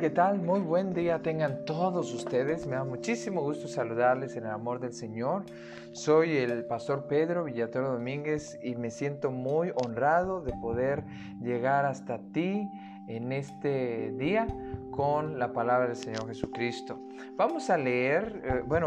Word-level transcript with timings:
¿qué 0.00 0.08
tal? 0.08 0.40
Muy 0.40 0.60
buen 0.60 0.94
día 0.94 1.20
tengan 1.20 1.66
todos 1.66 2.14
ustedes. 2.14 2.66
Me 2.66 2.76
da 2.76 2.84
muchísimo 2.84 3.42
gusto 3.42 3.68
saludarles 3.68 4.34
en 4.34 4.44
el 4.44 4.50
amor 4.50 4.80
del 4.80 4.94
Señor. 4.94 5.44
Soy 5.92 6.38
el 6.38 6.64
pastor 6.64 7.06
Pedro 7.06 7.44
Villatoro 7.44 7.92
Domínguez 7.92 8.58
y 8.62 8.76
me 8.76 8.90
siento 8.90 9.30
muy 9.30 9.72
honrado 9.74 10.40
de 10.40 10.52
poder 10.52 11.04
llegar 11.42 11.84
hasta 11.84 12.18
ti 12.32 12.66
en 13.16 13.32
este 13.32 14.12
día 14.12 14.46
con 14.90 15.38
la 15.38 15.52
palabra 15.52 15.88
del 15.88 15.96
Señor 15.96 16.28
Jesucristo. 16.28 16.98
Vamos 17.36 17.70
a 17.70 17.76
leer, 17.76 18.42
eh, 18.44 18.62
bueno, 18.66 18.86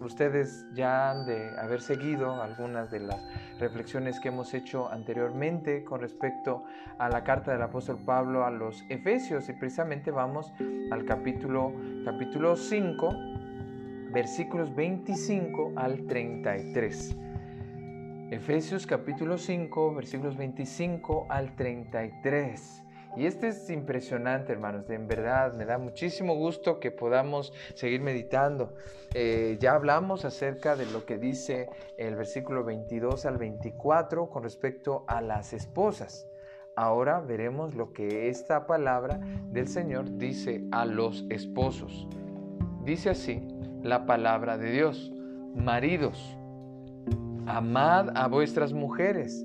ustedes 0.00 0.66
ya 0.74 1.10
han 1.10 1.26
de 1.26 1.50
haber 1.58 1.80
seguido 1.80 2.42
algunas 2.42 2.90
de 2.90 3.00
las 3.00 3.22
reflexiones 3.58 4.20
que 4.20 4.28
hemos 4.28 4.54
hecho 4.54 4.90
anteriormente 4.90 5.84
con 5.84 6.00
respecto 6.00 6.64
a 6.98 7.08
la 7.08 7.24
carta 7.24 7.52
del 7.52 7.62
apóstol 7.62 7.98
Pablo 8.04 8.44
a 8.44 8.50
los 8.50 8.84
Efesios 8.88 9.48
y 9.48 9.52
precisamente 9.52 10.10
vamos 10.10 10.52
al 10.90 11.04
capítulo, 11.04 11.72
capítulo 12.04 12.56
5, 12.56 13.14
versículos 14.12 14.74
25 14.74 15.72
al 15.76 16.06
33. 16.06 17.16
Efesios 18.30 18.86
capítulo 18.86 19.36
5, 19.36 19.94
versículos 19.94 20.36
25 20.36 21.26
al 21.28 21.54
33. 21.54 22.82
Y 23.14 23.26
este 23.26 23.48
es 23.48 23.68
impresionante, 23.68 24.52
hermanos. 24.52 24.88
En 24.88 25.06
verdad, 25.06 25.52
me 25.52 25.66
da 25.66 25.76
muchísimo 25.76 26.34
gusto 26.34 26.80
que 26.80 26.90
podamos 26.90 27.52
seguir 27.74 28.00
meditando. 28.00 28.72
Eh, 29.12 29.58
ya 29.60 29.74
hablamos 29.74 30.24
acerca 30.24 30.76
de 30.76 30.86
lo 30.86 31.04
que 31.04 31.18
dice 31.18 31.68
el 31.98 32.16
versículo 32.16 32.64
22 32.64 33.26
al 33.26 33.36
24 33.36 34.30
con 34.30 34.42
respecto 34.42 35.04
a 35.08 35.20
las 35.20 35.52
esposas. 35.52 36.26
Ahora 36.74 37.20
veremos 37.20 37.74
lo 37.74 37.92
que 37.92 38.30
esta 38.30 38.66
palabra 38.66 39.20
del 39.50 39.68
Señor 39.68 40.16
dice 40.16 40.64
a 40.72 40.86
los 40.86 41.26
esposos. 41.28 42.08
Dice 42.82 43.10
así 43.10 43.46
la 43.82 44.06
palabra 44.06 44.56
de 44.56 44.70
Dios. 44.70 45.12
Maridos, 45.54 46.34
amad 47.46 48.16
a 48.16 48.26
vuestras 48.26 48.72
mujeres 48.72 49.44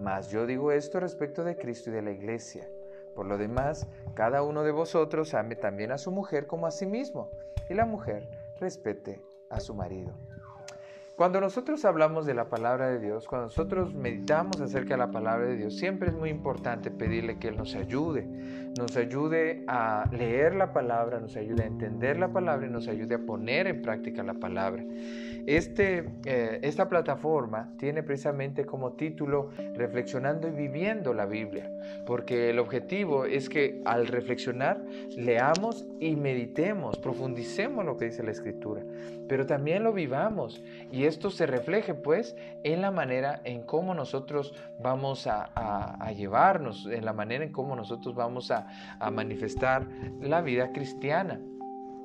mas 0.00 0.30
yo 0.30 0.46
digo 0.46 0.72
esto 0.72 1.00
respecto 1.00 1.44
de 1.44 1.56
Cristo 1.56 1.90
y 1.90 1.92
de 1.92 2.02
la 2.02 2.10
iglesia. 2.10 2.68
Por 3.14 3.26
lo 3.26 3.36
demás, 3.36 3.88
cada 4.14 4.42
uno 4.42 4.62
de 4.62 4.70
vosotros 4.70 5.34
ame 5.34 5.56
también 5.56 5.90
a 5.90 5.98
su 5.98 6.10
mujer 6.10 6.46
como 6.46 6.66
a 6.66 6.70
sí 6.70 6.86
mismo, 6.86 7.30
y 7.68 7.74
la 7.74 7.84
mujer 7.84 8.28
respete 8.60 9.20
a 9.50 9.60
su 9.60 9.74
marido. 9.74 10.12
Cuando 11.18 11.40
nosotros 11.40 11.84
hablamos 11.84 12.26
de 12.26 12.34
la 12.34 12.48
palabra 12.48 12.90
de 12.90 13.00
Dios, 13.00 13.26
cuando 13.26 13.46
nosotros 13.46 13.92
meditamos 13.92 14.60
acerca 14.60 14.94
de 14.94 14.98
la 14.98 15.10
palabra 15.10 15.46
de 15.46 15.56
Dios, 15.56 15.76
siempre 15.76 16.10
es 16.10 16.14
muy 16.14 16.30
importante 16.30 16.92
pedirle 16.92 17.40
que 17.40 17.48
Él 17.48 17.56
nos 17.56 17.74
ayude, 17.74 18.28
nos 18.78 18.96
ayude 18.96 19.64
a 19.66 20.08
leer 20.12 20.54
la 20.54 20.72
palabra, 20.72 21.18
nos 21.18 21.36
ayude 21.36 21.64
a 21.64 21.66
entender 21.66 22.18
la 22.18 22.28
palabra 22.28 22.66
y 22.66 22.70
nos 22.70 22.86
ayude 22.86 23.16
a 23.16 23.18
poner 23.18 23.66
en 23.66 23.82
práctica 23.82 24.22
la 24.22 24.34
palabra. 24.34 24.84
Este, 25.46 26.04
eh, 26.26 26.60
esta 26.62 26.88
plataforma 26.88 27.72
tiene 27.78 28.02
precisamente 28.02 28.64
como 28.64 28.92
título 28.92 29.50
Reflexionando 29.74 30.46
y 30.46 30.50
viviendo 30.52 31.12
la 31.12 31.26
Biblia, 31.26 31.70
porque 32.06 32.50
el 32.50 32.58
objetivo 32.58 33.24
es 33.24 33.48
que 33.48 33.80
al 33.84 34.06
reflexionar 34.06 34.80
leamos 35.16 35.86
y 36.00 36.14
meditemos, 36.16 36.98
profundicemos 36.98 37.84
lo 37.84 37.96
que 37.96 38.06
dice 38.06 38.22
la 38.22 38.30
Escritura, 38.30 38.82
pero 39.26 39.46
también 39.46 39.84
lo 39.84 39.92
vivamos 39.92 40.62
y 40.92 41.04
esto 41.04 41.30
se 41.30 41.46
refleje 41.46 41.94
pues 41.94 42.36
en 42.62 42.82
la 42.82 42.90
manera 42.90 43.40
en 43.44 43.62
cómo 43.62 43.94
nosotros 43.94 44.54
vamos 44.78 45.26
a, 45.26 46.12
llevarnos, 46.14 46.86
en 46.86 47.04
la 47.04 47.12
manera 47.12 47.44
en 47.44 47.52
cómo 47.52 47.74
nosotros 47.74 48.14
vamos 48.14 48.50
a 48.50 48.67
manifestar 49.10 49.86
la 50.20 50.40
vida 50.40 50.72
cristiana. 50.72 51.40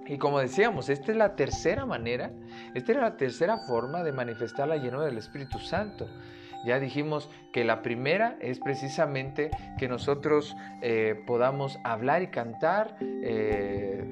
Y 0.06 0.18
como 0.18 0.40
decíamos, 0.40 0.90
esta 0.90 1.12
es 1.12 1.18
la 1.18 1.35
tercera 1.35 1.85
manera, 1.85 2.31
esta 2.74 2.91
es 2.91 2.97
la 2.97 3.16
tercera 3.16 3.57
forma 3.68 4.03
de 4.03 4.12
manifestar 4.12 4.68
la 4.68 4.78
llenura 4.78 5.06
del 5.06 5.18
Espíritu 5.18 5.59
Santo. 5.59 6.07
Ya 6.66 6.79
dijimos 6.79 7.29
que 7.52 7.63
la 7.63 7.81
primera 7.81 8.38
es 8.40 8.59
precisamente 8.59 9.52
que 9.78 9.88
nosotros 9.88 10.56
eh, 10.81 11.22
podamos 11.28 11.78
hablar 11.84 12.22
y 12.22 12.28
cantar 12.28 12.96
eh, 13.02 14.03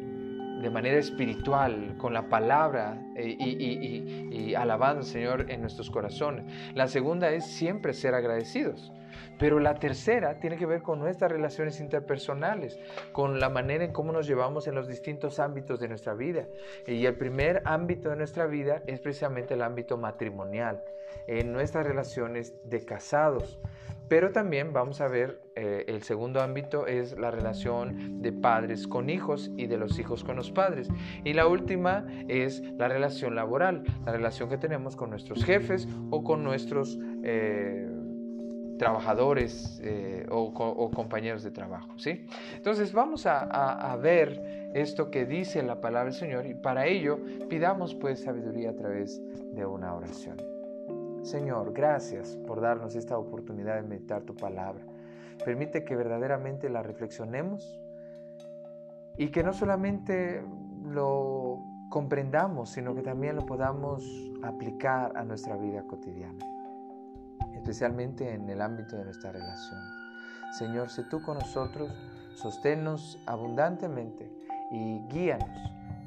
de 0.62 0.70
manera 0.70 0.98
espiritual, 0.98 1.96
con 1.98 2.14
la 2.14 2.28
palabra 2.30 3.02
eh, 3.16 3.36
y, 3.40 4.50
y 4.50 4.56
alabando 4.56 5.00
al 5.00 5.06
Señor 5.06 5.50
en 5.50 5.62
nuestros 5.62 5.90
corazones. 5.90 6.46
La 6.76 6.88
segunda 6.88 7.32
es 7.32 7.46
siempre 7.46 7.94
ser 7.94 8.14
agradecidos. 8.14 8.92
Pero 9.40 9.60
la 9.60 9.76
tercera 9.76 10.40
tiene 10.40 10.58
que 10.58 10.66
ver 10.66 10.82
con 10.82 11.00
nuestras 11.00 11.32
relaciones 11.32 11.80
interpersonales, 11.80 12.80
con 13.12 13.40
la 13.40 13.50
manera 13.50 13.84
en 13.84 13.92
cómo 13.92 14.12
nos 14.12 14.28
llevamos 14.28 14.68
en 14.68 14.76
los 14.76 14.88
distintos 14.88 15.40
ámbitos 15.40 15.80
de 15.80 15.88
nuestra 15.88 16.14
vida. 16.14 16.48
Y 16.88 17.06
el 17.06 17.16
primer 17.16 17.62
ámbito 17.66 18.10
de 18.10 18.16
nuestra 18.16 18.46
vida 18.46 18.84
es 18.88 19.00
precisamente 19.00 19.54
el 19.54 19.62
ámbito 19.62 19.98
matrimonial, 19.98 20.84
en 21.28 21.54
nuestras 21.54 21.86
relaciones 21.86 22.56
de 22.64 22.86
casados. 22.86 23.60
Pero 24.12 24.34
también 24.34 24.74
vamos 24.74 25.00
a 25.00 25.08
ver 25.08 25.40
eh, 25.56 25.86
el 25.88 26.04
segundo 26.04 26.42
ámbito 26.42 26.86
es 26.86 27.18
la 27.18 27.32
relación 27.32 28.22
de 28.22 28.34
padres 28.34 28.86
con 28.86 29.10
hijos 29.10 29.50
y 29.56 29.68
de 29.68 29.78
los 29.78 30.00
hijos 30.00 30.26
con 30.26 30.36
los 30.36 30.52
padres. 30.52 30.90
Y 31.24 31.32
la 31.32 31.48
última 31.48 32.06
es 32.28 32.62
la 32.78 32.90
relación 32.90 33.36
laboral, 33.36 33.84
la 34.06 34.12
relación 34.12 34.50
que 34.50 34.58
tenemos 34.58 34.98
con 34.98 35.12
nuestros 35.12 35.46
jefes 35.46 35.88
o 36.10 36.26
con 36.26 36.44
nuestros... 36.44 37.00
Eh, 37.24 37.88
trabajadores 38.82 39.80
eh, 39.84 40.26
o, 40.32 40.90
compañeros 40.90 41.44
de 41.44 41.52
trabajo. 41.52 42.00
¿sí? 42.00 42.26
Entonces 42.56 42.92
vamos 42.94 43.28
a, 43.28 43.96
ver 44.02 44.72
esto 44.74 45.12
que 45.12 45.28
dice 45.28 45.62
la 45.62 45.80
palabra 45.80 46.06
del 46.06 46.20
Señor 46.20 46.48
y 46.48 46.56
para 46.56 46.88
ello 46.88 47.20
pidamos 47.48 47.94
pues 47.94 48.24
sabiduría 48.24 48.72
a 48.72 48.76
través 48.76 49.22
de 49.54 49.68
una 49.68 49.94
oración. 49.94 50.38
Señor, 51.22 51.74
gracias 51.74 52.36
por 52.48 52.60
darnos 52.60 52.96
esta 52.96 53.20
oportunidad 53.20 53.76
de 53.76 53.84
meditar 53.84 54.24
tu 54.24 54.36
palabra. 54.36 54.84
Permite 55.46 55.84
que 55.84 55.96
verdaderamente 55.96 56.68
la 56.68 56.82
reflexionemos 56.82 57.80
y 59.16 59.28
que 59.28 59.44
no 59.44 59.54
solamente 59.54 60.42
lo 60.90 61.60
comprendamos, 61.92 62.72
sino 62.72 62.96
que 62.96 63.04
también 63.04 63.36
lo 63.36 63.46
podamos 63.46 64.04
aplicar 64.42 65.16
a 65.16 65.24
nuestra 65.24 65.56
vida 65.56 65.84
cotidiana 65.84 66.51
especialmente 67.62 68.34
en 68.34 68.50
el 68.50 68.60
ámbito 68.60 68.98
de 68.98 69.06
nuestra 69.06 69.32
relación. 69.32 69.80
Señor, 70.52 70.90
sé 70.90 71.04
tú 71.04 71.22
con 71.22 71.38
nosotros, 71.38 71.92
sosténnos 72.34 73.20
abundantemente 73.28 74.32
y 74.72 75.00
guíanos 75.10 75.48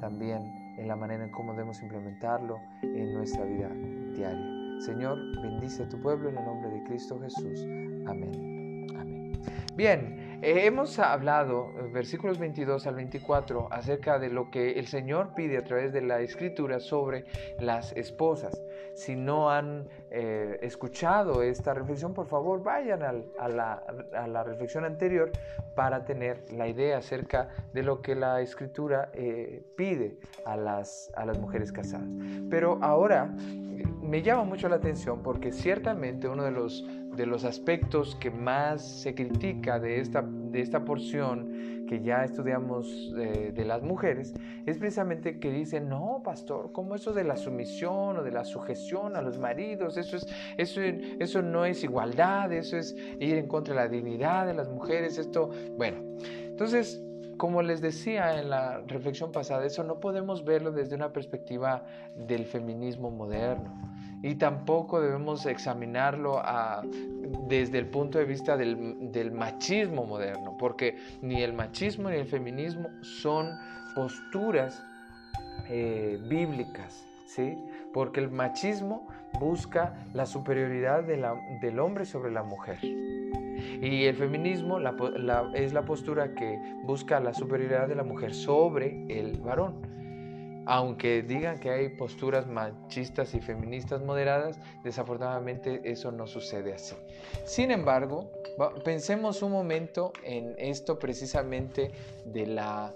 también 0.01 0.75
en 0.77 0.87
la 0.87 0.97
manera 0.97 1.23
en 1.23 1.31
cómo 1.31 1.53
debemos 1.53 1.81
implementarlo 1.81 2.59
en 2.81 3.13
nuestra 3.13 3.45
vida 3.45 3.69
diaria. 4.13 4.81
Señor, 4.81 5.17
bendice 5.41 5.83
a 5.83 5.89
tu 5.89 5.99
pueblo 6.01 6.29
en 6.29 6.37
el 6.37 6.45
nombre 6.45 6.69
de 6.69 6.83
Cristo 6.83 7.17
Jesús. 7.21 7.61
Amén. 8.05 8.87
Amén. 8.99 9.41
Bien, 9.77 10.24
hemos 10.41 10.99
hablado, 10.99 11.71
eh, 11.77 11.89
versículos 11.91 12.39
22 12.39 12.85
al 12.87 12.95
24, 12.95 13.67
acerca 13.71 14.19
de 14.19 14.29
lo 14.29 14.49
que 14.51 14.79
el 14.79 14.87
Señor 14.87 15.33
pide 15.35 15.57
a 15.57 15.63
través 15.63 15.93
de 15.93 16.01
la 16.01 16.19
Escritura 16.21 16.79
sobre 16.79 17.25
las 17.59 17.91
esposas. 17.93 18.61
Si 18.93 19.15
no 19.15 19.49
han 19.51 19.87
eh, 20.11 20.57
escuchado 20.61 21.41
esta 21.41 21.73
reflexión, 21.73 22.13
por 22.13 22.27
favor 22.27 22.63
vayan 22.63 23.03
a, 23.03 23.47
la, 23.47 24.43
reflexión 24.43 24.85
anterior 24.85 25.31
para 25.75 26.05
tener 26.05 26.45
la 26.51 26.67
idea 26.67 26.97
acerca 26.97 27.49
de 27.73 27.83
lo 27.83 28.01
que 28.01 28.15
la 28.15 28.41
Escritura 28.41 29.09
eh, 29.13 29.63
pide 29.75 30.17
a 30.45 30.55
las, 30.55 31.11
a 31.15 31.25
las 31.25 31.37
mujeres 31.39 31.71
casadas. 31.71 32.07
Pero 32.49 32.79
ahora 32.81 33.35
me 34.01 34.21
llama 34.21 34.43
mucho 34.43 34.69
la 34.69 34.77
atención 34.77 35.21
porque 35.23 35.51
ciertamente 35.51 36.27
uno 36.27 36.43
de 36.43 36.51
los 36.51 36.85
de 37.15 37.25
los 37.25 37.43
aspectos 37.43 38.15
que 38.15 38.31
más 38.31 38.81
se 38.81 39.15
critica 39.15 39.79
de 39.79 39.99
esta, 39.99 40.21
de 40.21 40.61
esta 40.61 40.83
porción 40.85 41.85
que 41.87 42.01
ya 42.01 42.23
estudiamos 42.23 43.13
eh, 43.17 43.51
de 43.53 43.65
las 43.65 43.83
mujeres, 43.83 44.33
es 44.65 44.77
precisamente 44.77 45.39
que 45.39 45.51
dicen, 45.51 45.87
no, 45.87 46.21
pastor, 46.23 46.71
¿cómo 46.71 46.95
eso 46.95 47.13
de 47.13 47.23
la 47.23 47.37
sumisión 47.37 48.17
o 48.17 48.23
de 48.23 48.31
la 48.31 48.43
sujeción 48.43 49.15
a 49.15 49.21
los 49.21 49.37
maridos? 49.37 49.97
Eso, 49.97 50.17
es, 50.17 50.27
eso, 50.57 50.81
eso 50.81 51.41
no 51.41 51.65
es 51.65 51.83
igualdad, 51.83 52.51
eso 52.53 52.77
es 52.77 52.95
ir 53.19 53.37
en 53.37 53.47
contra 53.47 53.75
de 53.75 53.81
la 53.81 53.87
dignidad 53.87 54.47
de 54.47 54.53
las 54.53 54.69
mujeres, 54.69 55.17
esto, 55.17 55.51
bueno, 55.77 55.97
entonces... 56.43 57.01
Como 57.37 57.61
les 57.61 57.81
decía 57.81 58.39
en 58.39 58.49
la 58.49 58.79
reflexión 58.87 59.33
pasada, 59.33 59.65
eso 59.65 59.83
no 59.83 59.99
podemos 59.99 60.45
verlo 60.45 60.71
desde 60.71 60.95
una 60.95 61.11
perspectiva 61.11 61.83
del 62.15 62.45
feminismo 62.45 63.11
moderno 63.11 63.73
y 64.25 64.33
tampoco 64.33 65.01
debemos 65.01 65.45
examinarlo 65.45 66.41
desde 67.47 67.77
el 67.77 67.85
punto 67.85 68.17
de 68.17 68.25
vista 68.25 68.57
del, 68.57 69.31
machismo 69.31 70.03
moderno, 70.03 70.57
porque 70.57 70.97
ni 71.21 71.43
el 71.43 71.53
machismo 71.53 72.09
ni 72.09 72.15
el 72.15 72.25
feminismo 72.25 72.89
son 73.03 73.55
posturas 73.93 74.83
eh, 75.69 76.19
bíblicas, 76.27 77.05
¿sí? 77.27 77.55
porque 77.93 78.19
el 78.19 78.31
machismo 78.31 79.07
busca 79.39 79.93
la 80.15 80.25
superioridad 80.25 81.03
del 81.03 81.79
hombre 81.79 82.05
sobre 82.05 82.31
la 82.31 82.41
mujer. 82.41 82.79
Y 82.83 84.05
el 84.05 84.15
feminismo 84.15 84.79
es 85.53 85.71
la 85.71 85.85
postura 85.85 86.33
que 86.33 86.59
busca 86.83 87.19
la 87.19 87.35
superioridad 87.35 87.87
de 87.87 87.93
la 87.93 88.03
mujer 88.03 88.33
sobre 88.33 89.05
el 89.07 89.39
varón. 89.39 89.94
Aunque 90.67 91.21
digan 91.21 91.59
que 91.59 91.69
hay 91.69 91.89
posturas 91.89 92.47
machistas 92.47 93.35
y 93.35 93.41
feministas 93.41 94.01
moderadas, 94.01 94.59
desafortunadamente 94.83 95.81
eso 95.83 96.11
no 96.11 96.25
sucede 96.25 96.73
así. 96.73 96.95
Sin 97.45 97.69
embargo, 97.71 98.31
pensemos 98.83 99.43
un 99.43 99.51
momento 99.51 100.11
en 100.23 100.55
esto 100.57 100.97
precisamente 100.97 101.91
de 102.25 102.47
la, 102.47 102.93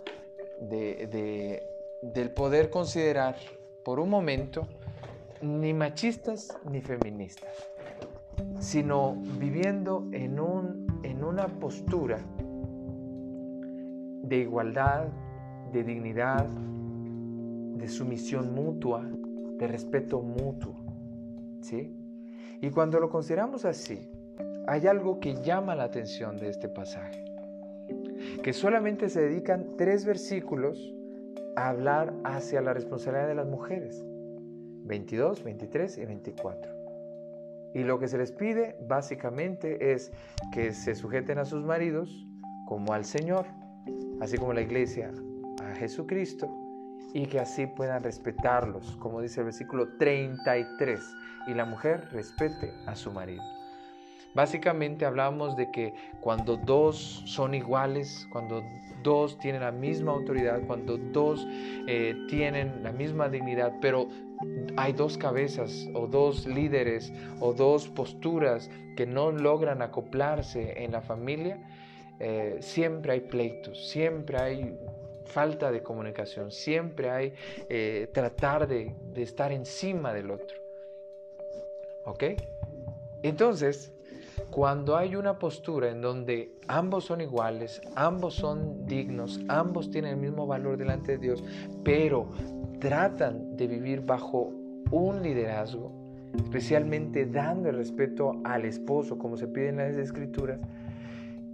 del 0.59 2.31
poder 2.31 2.69
considerar 2.71 3.35
por 3.83 3.99
un 3.99 4.09
momento 4.09 4.67
ni 5.41 5.73
machistas 5.73 6.57
ni 6.69 6.81
feministas, 6.81 7.51
sino 8.59 9.15
viviendo 9.37 10.07
en, 10.11 10.39
un, 10.39 11.01
en 11.03 11.23
una 11.23 11.47
postura 11.47 12.19
de 14.23 14.37
igualdad, 14.37 15.07
de 15.71 15.83
dignidad, 15.83 16.47
de 17.79 17.87
sumisión 17.87 18.53
mutua, 18.53 19.03
de 19.57 19.67
respeto 19.67 20.21
mutuo. 20.21 20.75
¿Sí? 21.61 21.95
Y 22.61 22.69
cuando 22.71 22.99
lo 22.99 23.09
consideramos 23.09 23.65
así, 23.65 24.09
hay 24.67 24.85
algo 24.87 25.19
que 25.19 25.35
llama 25.41 25.75
la 25.75 25.85
atención 25.85 26.37
de 26.37 26.49
este 26.49 26.69
pasaje, 26.69 27.23
que 28.43 28.53
solamente 28.53 29.09
se 29.09 29.21
dedican 29.21 29.77
tres 29.77 30.05
versículos 30.05 30.93
a 31.55 31.69
hablar 31.69 32.13
hacia 32.23 32.61
la 32.61 32.73
responsabilidad 32.73 33.27
de 33.27 33.35
las 33.35 33.47
mujeres, 33.47 34.03
22, 34.83 35.43
23 35.43 35.97
y 35.97 36.05
24. 36.05 36.71
Y 37.73 37.83
lo 37.83 37.99
que 37.99 38.07
se 38.07 38.17
les 38.17 38.31
pide 38.31 38.75
básicamente 38.87 39.93
es 39.93 40.11
que 40.51 40.73
se 40.73 40.95
sujeten 40.95 41.37
a 41.37 41.45
sus 41.45 41.63
maridos 41.63 42.27
como 42.67 42.93
al 42.93 43.05
Señor, 43.05 43.45
así 44.19 44.37
como 44.37 44.53
la 44.53 44.61
iglesia 44.61 45.11
a 45.63 45.75
Jesucristo, 45.75 46.49
y 47.13 47.25
que 47.25 47.39
así 47.39 47.67
puedan 47.67 48.03
respetarlos, 48.03 48.95
como 48.97 49.21
dice 49.21 49.41
el 49.41 49.45
versículo 49.45 49.97
33, 49.97 51.01
y 51.47 51.53
la 51.53 51.65
mujer 51.65 52.07
respete 52.11 52.73
a 52.85 52.95
su 52.95 53.11
marido. 53.11 53.43
Básicamente 54.35 55.05
hablamos 55.05 55.55
de 55.55 55.71
que 55.71 55.93
cuando 56.21 56.55
dos 56.55 57.23
son 57.25 57.55
iguales, 57.55 58.27
cuando 58.31 58.63
dos 59.01 59.39
tienen 59.39 59.61
la 59.61 59.71
misma 59.71 60.11
autoridad, 60.11 60.61
cuando 60.67 60.97
dos 60.97 61.47
eh, 61.87 62.15
tienen 62.29 62.83
la 62.83 62.91
misma 62.91 63.27
dignidad, 63.27 63.73
pero 63.81 64.07
hay 64.77 64.93
dos 64.93 65.17
cabezas 65.17 65.89
o 65.95 66.05
dos 66.05 66.45
líderes 66.45 67.11
o 67.39 67.53
dos 67.53 67.87
posturas 67.87 68.69
que 68.95 69.07
no 69.07 69.31
logran 69.31 69.81
acoplarse 69.81 70.83
en 70.83 70.91
la 70.91 71.01
familia, 71.01 71.57
eh, 72.19 72.57
siempre 72.59 73.13
hay 73.13 73.21
pleitos, 73.21 73.89
siempre 73.89 74.37
hay 74.37 74.77
falta 75.29 75.71
de 75.71 75.81
comunicación, 75.81 76.51
siempre 76.51 77.09
hay 77.09 77.33
eh, 77.69 78.09
tratar 78.13 78.67
de, 78.67 78.93
de 79.13 79.21
estar 79.21 79.51
encima 79.51 80.13
del 80.13 80.31
otro. 80.31 80.57
¿Ok? 82.05 82.23
Entonces, 83.23 83.91
cuando 84.49 84.97
hay 84.97 85.15
una 85.15 85.37
postura 85.37 85.89
en 85.89 86.01
donde 86.01 86.51
ambos 86.67 87.05
son 87.05 87.21
iguales, 87.21 87.81
ambos 87.95 88.33
son 88.33 88.85
dignos, 88.85 89.39
ambos 89.47 89.91
tienen 89.91 90.13
el 90.13 90.17
mismo 90.17 90.47
valor 90.47 90.77
delante 90.77 91.13
de 91.13 91.17
Dios, 91.19 91.43
pero 91.83 92.31
tratan 92.79 93.55
de 93.55 93.67
vivir 93.67 94.01
bajo 94.01 94.51
un 94.91 95.21
liderazgo, 95.21 95.91
especialmente 96.35 97.25
dando 97.25 97.69
el 97.69 97.75
respeto 97.75 98.41
al 98.43 98.65
esposo, 98.65 99.17
como 99.19 99.37
se 99.37 99.47
pide 99.47 99.69
en 99.69 99.77
las 99.77 99.95
escrituras, 99.95 100.59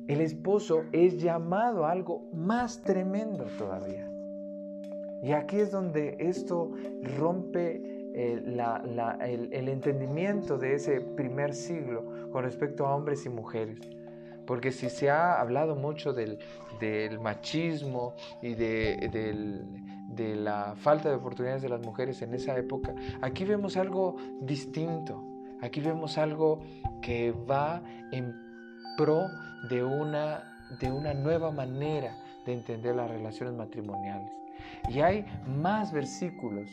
el 0.07 0.21
esposo 0.21 0.83
es 0.91 1.21
llamado 1.21 1.85
a 1.85 1.91
algo 1.91 2.29
más 2.33 2.81
tremendo 2.81 3.45
todavía. 3.57 4.09
Y 5.23 5.31
aquí 5.31 5.57
es 5.57 5.71
donde 5.71 6.17
esto 6.19 6.71
rompe 7.17 8.11
eh, 8.13 8.43
el, 9.51 9.67
entendimiento 9.69 10.57
de 10.57 10.75
ese 10.75 11.01
primer 11.01 11.53
siglo 11.53 12.29
con 12.31 12.43
respecto 12.43 12.85
a 12.85 12.95
hombres 12.95 13.25
y 13.25 13.29
mujeres. 13.29 13.79
Porque 14.45 14.71
si 14.71 14.89
se 14.89 15.09
ha 15.09 15.41
hablado 15.41 15.75
mucho 15.75 16.13
del, 16.13 16.37
machismo 17.19 18.13
y 18.43 18.53
de 18.53 20.35
la 20.37 20.75
falta 20.75 21.09
de 21.09 21.15
oportunidades 21.15 21.63
de 21.63 21.69
las 21.69 21.81
mujeres 21.81 22.21
en 22.21 22.35
esa 22.35 22.55
época, 22.55 22.93
aquí 23.21 23.43
vemos 23.43 23.77
algo 23.77 24.17
distinto. 24.41 25.23
Aquí 25.61 25.81
vemos 25.81 26.19
algo 26.19 26.59
que 27.01 27.31
va 27.31 27.81
en 28.11 28.44
pro 28.97 29.27
de 29.69 29.83
una, 29.83 30.43
de 30.79 30.91
una 30.91 31.13
nueva 31.13 31.51
manera 31.51 32.15
de 32.45 32.53
entender 32.53 32.95
las 32.95 33.09
relaciones 33.09 33.55
matrimoniales. 33.55 34.31
Y 34.89 35.01
hay 35.01 35.25
más 35.47 35.91
versículos 35.91 36.69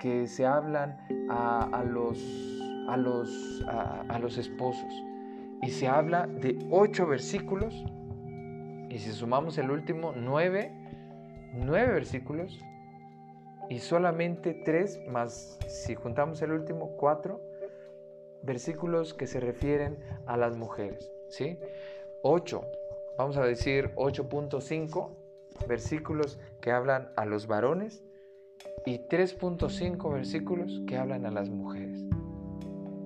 que 0.00 0.26
se 0.26 0.44
hablan 0.44 0.98
a, 1.30 1.84
los, 1.86 2.18
a, 2.88 2.96
los, 2.96 3.64
a, 3.68 4.18
los 4.18 4.36
esposos. 4.36 4.92
Y 5.62 5.70
se 5.70 5.86
habla 5.86 6.26
de 6.26 6.58
ocho 6.70 7.06
versículos. 7.06 7.72
Y 8.90 8.98
si 8.98 9.12
sumamos 9.12 9.58
el 9.58 9.70
último, 9.70 10.12
nueve, 10.16 10.72
nueve 11.54 11.92
versículos. 11.92 12.58
Y 13.70 13.78
solamente 13.78 14.54
tres, 14.64 15.00
más 15.08 15.56
si 15.68 15.94
juntamos 15.94 16.42
el 16.42 16.50
último, 16.50 16.96
cuatro 16.98 17.40
versículos 18.42 19.14
que 19.14 19.28
se 19.28 19.38
refieren 19.38 19.96
a 20.26 20.36
las 20.36 20.56
mujeres. 20.56 21.11
¿Sí? 21.32 21.58
8, 22.22 22.62
vamos 23.16 23.36
a 23.36 23.44
decir 23.44 23.90
8.5 23.96 25.08
versículos 25.66 26.38
que 26.60 26.70
hablan 26.70 27.10
a 27.16 27.24
los 27.24 27.46
varones 27.46 28.04
y 28.84 28.98
3.5 28.98 30.12
versículos 30.12 30.82
que 30.86 30.96
hablan 30.96 31.26
a 31.26 31.30
las 31.30 31.48
mujeres. 31.48 32.04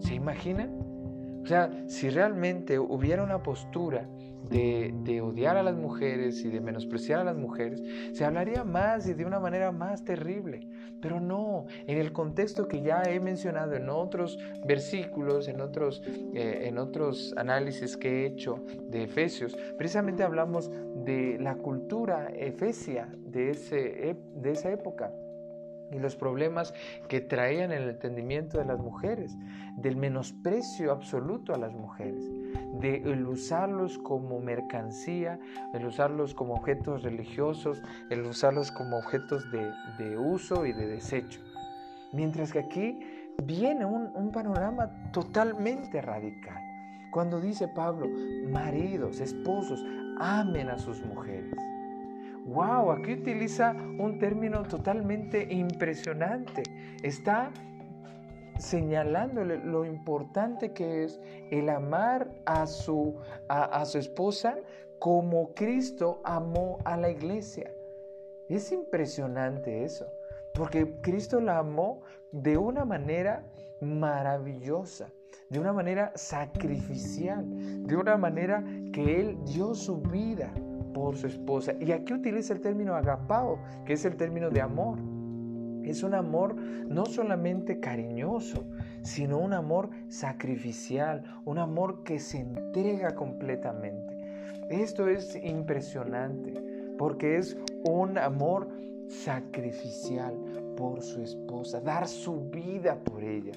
¿Se 0.01 0.15
imaginan? 0.15 1.41
O 1.43 1.47
sea, 1.47 1.71
si 1.87 2.11
realmente 2.11 2.79
hubiera 2.79 3.23
una 3.23 3.43
postura 3.43 4.09
de, 4.49 5.21
odiar 5.21 5.57
a 5.57 5.63
las 5.63 5.77
mujeres 5.77 6.45
y 6.45 6.49
de 6.49 6.61
menospreciar 6.61 7.21
a 7.21 7.25
las 7.25 7.37
mujeres, 7.37 7.83
se 8.13 8.25
hablaría 8.25 8.65
más 8.65 9.09
y 9.09 9.15
de 9.15 9.25
una 9.25 9.41
manera 9.41 9.73
más 9.73 10.05
terrible. 10.05 10.69
Pero 11.01 11.21
no, 11.21 11.67
en 11.87 11.99
el 11.99 12.13
contexto 12.13 12.69
que 12.69 12.83
ya 12.83 13.03
he 13.03 13.21
mencionado 13.21 13.75
en 13.75 13.89
otros 13.89 14.39
versículos, 14.67 15.49
en 15.49 15.61
otros, 15.61 16.03
eh, 16.07 16.65
en 16.65 16.79
otros 16.79 17.35
análisis 17.37 17.97
que 17.97 18.23
he 18.23 18.27
hecho 18.27 18.65
de 18.89 19.05
Efesios, 19.05 19.57
precisamente 19.77 20.23
hablamos 20.23 20.71
de 21.05 21.39
la 21.41 21.57
cultura 21.57 22.29
efesia 22.35 23.09
de, 23.19 23.51
ese, 23.51 24.17
de 24.35 24.53
esa 24.53 24.71
época 24.71 25.13
y 25.91 25.99
los 25.99 26.17
problemas 26.17 26.75
que 27.09 27.21
traían 27.21 27.73
el 27.73 27.89
entendimiento 27.89 28.59
de 28.59 28.65
las 28.65 28.79
mujeres, 28.79 29.37
del 29.77 29.97
menosprecio 29.97 30.91
absoluto 30.93 31.55
a 31.55 31.59
las 31.59 31.73
mujeres. 31.73 32.25
De 32.81 32.97
el 33.05 33.27
usarlos 33.27 33.99
como 33.99 34.41
mercancía, 34.41 35.39
el 35.75 35.87
usarlos 35.87 36.35
como 36.35 36.55
objetos 36.55 37.03
religiosos, 37.03 37.83
el 38.11 38.23
usarlos 38.27 38.71
como 38.73 38.99
objetos 38.99 39.45
de, 39.51 40.19
uso 40.19 40.67
y 40.67 40.73
de 40.73 40.87
desecho. 40.87 41.41
Mientras 42.13 42.53
que 42.53 42.61
aquí 42.61 43.01
viene 43.45 43.85
un, 43.85 44.11
un 44.15 44.31
panorama 44.31 45.11
totalmente 45.13 46.01
radical. 46.01 46.57
Cuando 47.11 47.41
dice 47.41 47.69
Pablo, 47.69 48.09
maridos, 48.51 49.21
esposos, 49.21 49.83
amen 50.19 50.69
a 50.69 50.79
sus 50.79 51.05
mujeres. 51.05 51.55
¡Wow! 52.47 52.93
Aquí 52.93 53.15
utiliza 53.15 53.73
un 53.73 54.19
término 54.19 54.63
totalmente 54.63 55.53
impresionante. 55.53 56.63
Está 57.03 57.51
señalándole 58.59 59.59
lo 59.59 59.85
importante 59.85 60.73
que 60.73 61.05
es 61.05 61.21
el 61.51 61.69
amar 61.69 62.31
a 62.45 62.67
su, 62.67 63.17
a, 63.49 63.85
su 63.85 63.99
esposa 63.99 64.57
como 64.99 65.55
Cristo 65.55 66.21
amó 66.25 66.79
a 66.85 66.97
la 66.97 67.11
iglesia. 67.11 67.71
Es 68.49 68.73
impresionante 68.73 69.85
eso, 69.85 70.07
porque 70.55 71.01
Cristo 71.03 71.41
la 71.41 71.59
amó 71.59 72.03
de 72.33 72.57
una 72.57 72.85
manera 72.85 73.45
maravillosa, 73.81 75.09
de 75.51 75.59
una 75.59 75.73
manera 75.73 76.13
sacrificial, 76.15 77.45
de 77.87 77.97
una 77.97 78.17
manera 78.17 78.65
que 78.93 79.21
Él 79.21 79.39
dio 79.45 79.75
su 79.75 79.99
vida 79.99 80.53
por 80.95 81.17
su 81.17 81.27
esposa. 81.27 81.75
Y 81.79 81.93
aquí 81.93 82.15
utiliza 82.15 82.55
el 82.55 82.61
término 82.61 82.95
agapao, 82.95 83.59
que 83.85 83.93
es 83.95 84.05
el 84.05 84.17
término 84.17 84.49
de 84.49 84.63
amor. 84.63 84.99
Es 85.87 86.03
un 86.03 86.15
amor 86.15 86.57
no 86.57 87.07
solamente 87.07 87.81
cariñoso, 87.81 88.65
sino 89.03 89.39
un 89.39 89.53
amor 89.53 89.91
sacrificial, 90.09 91.23
un 91.45 91.59
amor 91.59 92.03
que 92.03 92.19
se 92.19 92.41
entrega 92.41 93.15
completamente. 93.15 94.17
Esto 94.69 95.07
es 95.09 95.37
impresionante 95.37 96.55
porque 96.99 97.37
es 97.37 97.57
un 97.85 98.19
amor 98.19 98.69
sacrificial 99.09 100.35
por 100.77 101.03
su 101.03 101.23
esposa, 101.23 101.81
dar 101.81 102.09
su 102.09 102.51
vida 102.51 102.97
por 103.05 103.23
ella. 103.23 103.53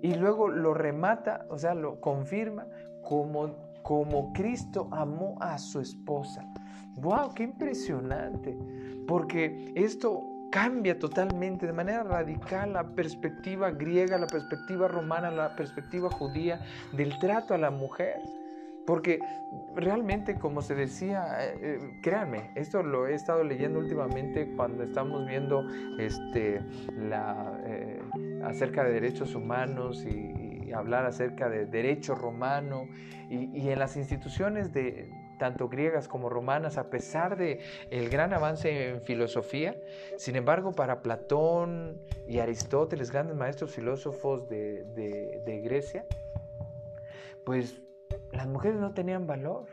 Y 0.00 0.14
luego 0.14 0.48
lo 0.48 0.74
remata, 0.74 1.46
o 1.48 1.58
sea, 1.58 1.74
lo 1.74 2.00
confirma 2.00 2.66
como, 3.02 3.54
como 3.82 4.32
Cristo 4.32 4.88
amó 4.90 5.36
a 5.40 5.58
su 5.58 5.80
esposa. 5.80 6.44
¡Wow! 6.96 7.34
¡Qué 7.34 7.44
impresionante! 7.44 8.56
Porque 9.06 9.72
esto 9.74 10.31
cambia 10.52 10.98
totalmente, 10.98 11.66
de 11.66 11.72
manera 11.72 12.02
radical, 12.04 12.74
la 12.74 12.84
perspectiva 12.94 13.70
griega, 13.70 14.18
la 14.18 14.26
perspectiva 14.26 14.86
romana, 14.86 15.30
la 15.30 15.56
perspectiva 15.56 16.10
judía 16.10 16.60
del 16.92 17.18
trato 17.18 17.54
a 17.54 17.58
la 17.58 17.70
mujer. 17.70 18.20
Porque 18.86 19.20
realmente, 19.74 20.38
como 20.38 20.60
se 20.60 20.74
decía, 20.74 21.24
eh, 21.40 21.58
eh, 21.62 22.00
créanme, 22.02 22.50
esto 22.54 22.82
lo 22.82 23.06
he 23.06 23.14
estado 23.14 23.44
leyendo 23.44 23.78
últimamente 23.78 24.52
cuando 24.54 24.82
estamos 24.82 25.26
viendo 25.26 25.66
este, 25.98 26.60
la, 26.98 27.58
eh, 27.64 28.02
acerca 28.44 28.84
de 28.84 28.92
derechos 28.92 29.34
humanos 29.34 30.04
y, 30.04 30.40
hablar 30.72 31.04
acerca 31.04 31.50
de 31.50 31.66
derecho 31.66 32.14
romano 32.14 32.88
y, 33.28 33.44
y 33.54 33.68
en 33.68 33.78
las 33.78 33.98
instituciones 33.98 34.72
de, 34.72 35.10
tanto 35.42 35.68
griegas 35.68 36.06
como 36.06 36.28
romanas, 36.28 36.78
a 36.78 36.88
pesar 36.88 37.36
de 37.36 37.58
el 37.90 38.08
gran 38.10 38.32
avance 38.32 38.90
en 38.90 39.00
filosofía. 39.02 39.74
Sin 40.16 40.36
embargo, 40.36 40.70
para 40.70 41.02
Platón 41.02 42.00
y 42.28 42.38
Aristóteles, 42.38 43.10
grandes 43.10 43.36
maestros 43.36 43.72
filósofos 43.72 44.48
de, 44.48 44.84
de, 45.44 45.60
Grecia, 45.62 46.06
pues 47.44 47.82
las 48.30 48.46
mujeres 48.46 48.78
no 48.78 48.94
tenían 48.94 49.26
valor. 49.26 49.66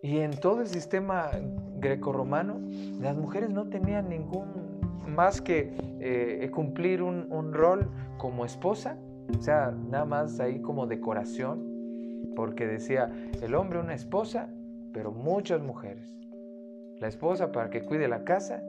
Y 0.00 0.20
en 0.20 0.30
todo 0.30 0.62
el 0.62 0.68
sistema 0.68 1.30
grecorromano, 1.76 2.62
las 3.02 3.14
mujeres 3.16 3.50
no 3.50 3.68
tenían 3.68 4.08
ningún 4.08 4.80
más 5.06 5.42
que 5.42 5.74
eh, 6.00 6.50
cumplir 6.54 7.02
un, 7.02 7.30
un, 7.30 7.52
rol 7.52 7.90
como 8.16 8.46
esposa, 8.46 8.96
o 9.38 9.42
sea, 9.42 9.72
nada 9.72 10.06
más 10.06 10.40
ahí 10.40 10.62
como 10.62 10.86
decoración, 10.86 11.74
porque 12.34 12.66
decía, 12.66 13.12
el 13.42 13.54
hombre 13.54 13.78
una 13.78 13.94
esposa, 13.94 14.48
pero 14.94 15.10
muchas 15.10 15.60
mujeres. 15.60 16.16
La 17.00 17.08
esposa 17.08 17.52
para 17.52 17.68
que 17.68 17.82
cuide 17.82 18.08
la 18.08 18.24
casa 18.24 18.62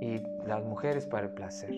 y 0.00 0.20
las 0.46 0.62
mujeres 0.64 1.06
para 1.06 1.28
el 1.28 1.32
placer. 1.32 1.70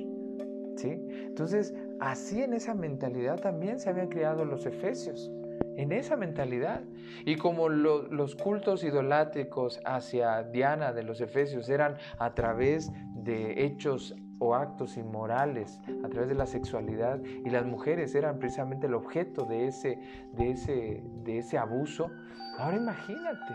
¿Sí? 0.76 1.07
Entonces, 1.26 1.75
así 2.00 2.42
en 2.42 2.54
esa 2.54 2.75
mentalidad 2.75 3.38
también 3.38 3.78
se 3.78 3.90
habían 3.90 4.09
criado 4.09 4.47
los 4.47 4.64
efesios, 4.64 5.30
en 5.76 5.92
esa 5.92 6.16
mentalidad. 6.16 6.80
Y 7.26 7.37
como 7.37 7.69
los 7.69 8.35
cultos 8.35 8.83
idolátricos 8.83 9.80
hacia 9.85 10.42
Diana 10.45 10.92
de 10.92 11.02
los 11.02 11.21
efesios 11.21 11.69
eran 11.69 11.97
a 12.19 12.35
través 12.35 12.90
de 13.14 13.64
hechos 13.64 14.16
o 14.38 14.54
actos 14.54 14.97
inmorales 14.97 15.78
a 16.02 16.09
través 16.09 16.30
de 16.30 16.35
la 16.35 16.47
sexualidad 16.47 17.21
y 17.23 17.50
las 17.50 17.66
mujeres 17.66 18.14
eran 18.14 18.38
precisamente 18.38 18.87
el 18.87 18.95
objeto 18.95 19.45
de 19.45 19.66
ese, 19.66 19.99
de 20.33 20.52
ese, 20.52 21.02
de 21.25 21.38
ese 21.38 21.59
abuso. 21.59 22.11
Ahora 22.59 22.78
imagínate 22.78 23.54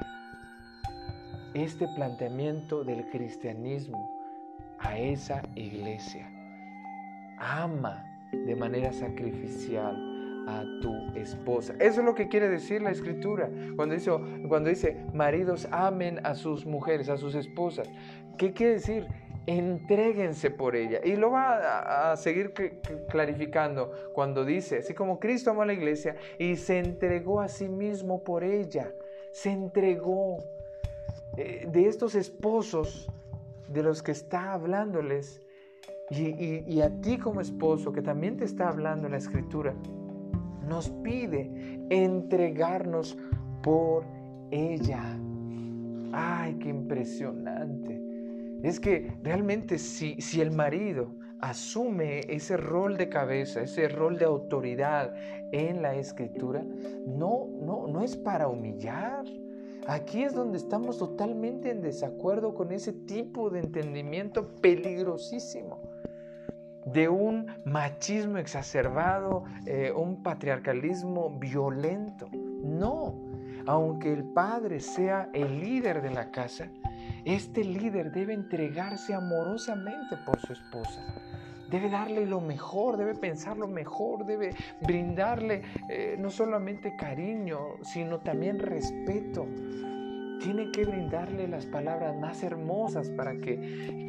este 1.55 1.87
planteamiento 1.95 2.83
del 2.83 3.09
cristianismo 3.09 4.11
a 4.79 4.99
esa 4.99 5.41
iglesia. 5.55 6.29
Ama 7.39 8.03
de 8.31 8.55
manera 8.55 8.91
sacrificial 8.91 9.95
a 10.47 10.63
tu 10.81 10.93
esposa. 11.17 11.73
Eso 11.79 12.01
es 12.01 12.05
lo 12.05 12.13
que 12.13 12.27
quiere 12.27 12.49
decir 12.49 12.81
la 12.81 12.91
escritura. 12.91 13.49
Cuando 13.75 13.95
dice, 13.95 14.11
cuando 14.47 14.69
dice 14.69 14.97
maridos 15.13 15.67
amen 15.71 16.19
a 16.25 16.35
sus 16.35 16.65
mujeres, 16.65 17.09
a 17.09 17.17
sus 17.17 17.35
esposas. 17.35 17.89
¿Qué 18.37 18.51
quiere 18.51 18.73
decir? 18.73 19.07
Entréguense 19.47 20.51
por 20.51 20.75
ella. 20.75 20.99
Y 21.03 21.15
lo 21.15 21.31
va 21.31 22.11
a, 22.11 22.17
seguir 22.17 22.53
clarificando 23.09 23.91
cuando 24.13 24.43
dice, 24.43 24.79
así 24.79 24.93
como 24.93 25.19
Cristo 25.19 25.51
amó 25.51 25.61
a 25.61 25.67
la 25.67 25.73
iglesia 25.73 26.15
y 26.37 26.57
se 26.57 26.79
entregó 26.79 27.39
a 27.39 27.47
sí 27.47 27.69
mismo 27.69 28.23
por 28.23 28.43
ella. 28.43 28.91
Se 29.31 29.51
entregó. 29.51 30.54
Eh, 31.37 31.67
de 31.71 31.87
estos 31.87 32.15
esposos 32.15 33.09
de 33.67 33.83
los 33.83 34.01
que 34.01 34.11
está 34.11 34.53
hablándoles 34.53 35.41
y, 36.11 36.81
a 36.81 37.01
ti 37.01 37.17
como 37.17 37.41
esposo 37.41 37.91
que 37.91 38.01
también 38.01 38.37
te 38.37 38.45
está 38.45 38.69
hablando 38.69 39.09
la 39.09 39.17
escritura, 39.17 39.73
nos 40.67 40.89
pide 40.89 41.49
entregarnos 41.89 43.17
por 43.63 44.05
ella. 44.51 45.17
Ay, 46.13 46.55
qué 46.59 46.69
impresionante. 46.69 48.01
Es 48.63 48.79
que 48.79 49.11
realmente 49.23 49.77
si, 49.77 50.21
si 50.21 50.41
el 50.41 50.51
marido 50.51 51.11
asume 51.41 52.21
ese 52.29 52.55
rol 52.55 52.97
de 52.97 53.09
cabeza, 53.09 53.61
ese 53.61 53.87
rol 53.87 54.17
de 54.17 54.25
autoridad 54.25 55.13
en 55.51 55.81
la 55.81 55.95
escritura, 55.95 56.63
no, 57.05 57.49
no, 57.61 57.87
no 57.87 58.01
es 58.01 58.15
para 58.15 58.47
humillar. 58.47 59.25
Aquí 59.87 60.23
es 60.23 60.33
donde 60.33 60.57
estamos 60.57 60.97
totalmente 60.97 61.69
en 61.69 61.81
desacuerdo 61.81 62.55
con 62.55 62.71
ese 62.71 62.91
tipo 62.91 63.49
de 63.49 63.59
entendimiento 63.59 64.55
peligrosísimo 64.55 65.79
de 66.85 67.09
un 67.09 67.51
machismo 67.65 68.37
exacerbado, 68.37 69.43
eh, 69.65 69.91
un 69.91 70.21
patriarcalismo 70.23 71.37
violento. 71.39 72.29
No, 72.31 73.15
aunque 73.67 74.13
el 74.13 74.23
padre 74.23 74.79
sea 74.79 75.29
el 75.33 75.59
líder 75.59 76.01
de 76.01 76.11
la 76.11 76.31
casa, 76.31 76.69
este 77.25 77.63
líder 77.63 78.11
debe 78.11 78.33
entregarse 78.33 79.13
amorosamente 79.13 80.15
por 80.25 80.39
su 80.39 80.53
esposa. 80.53 81.01
Debe 81.69 81.89
darle 81.89 82.25
lo 82.25 82.41
mejor, 82.41 82.97
debe 82.97 83.15
pensar 83.15 83.57
lo 83.57 83.67
mejor, 83.67 84.25
debe 84.25 84.51
brindarle 84.81 85.61
eh, 85.89 86.15
no 86.17 86.29
solamente 86.29 86.95
cariño, 86.95 87.77
sino 87.81 88.19
también 88.19 88.59
respeto. 88.59 89.47
Tiene 90.41 90.71
que 90.71 90.85
brindarle 90.85 91.47
las 91.47 91.65
palabras 91.65 92.15
más 92.17 92.43
hermosas 92.43 93.09
para 93.09 93.35
que, 93.37 94.05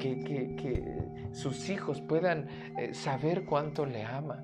sus 1.33 1.69
hijos 1.69 2.01
puedan 2.01 2.49
eh, 2.79 2.95
saber 2.95 3.45
cuánto 3.45 3.87
le 3.87 4.03
ama. 4.05 4.43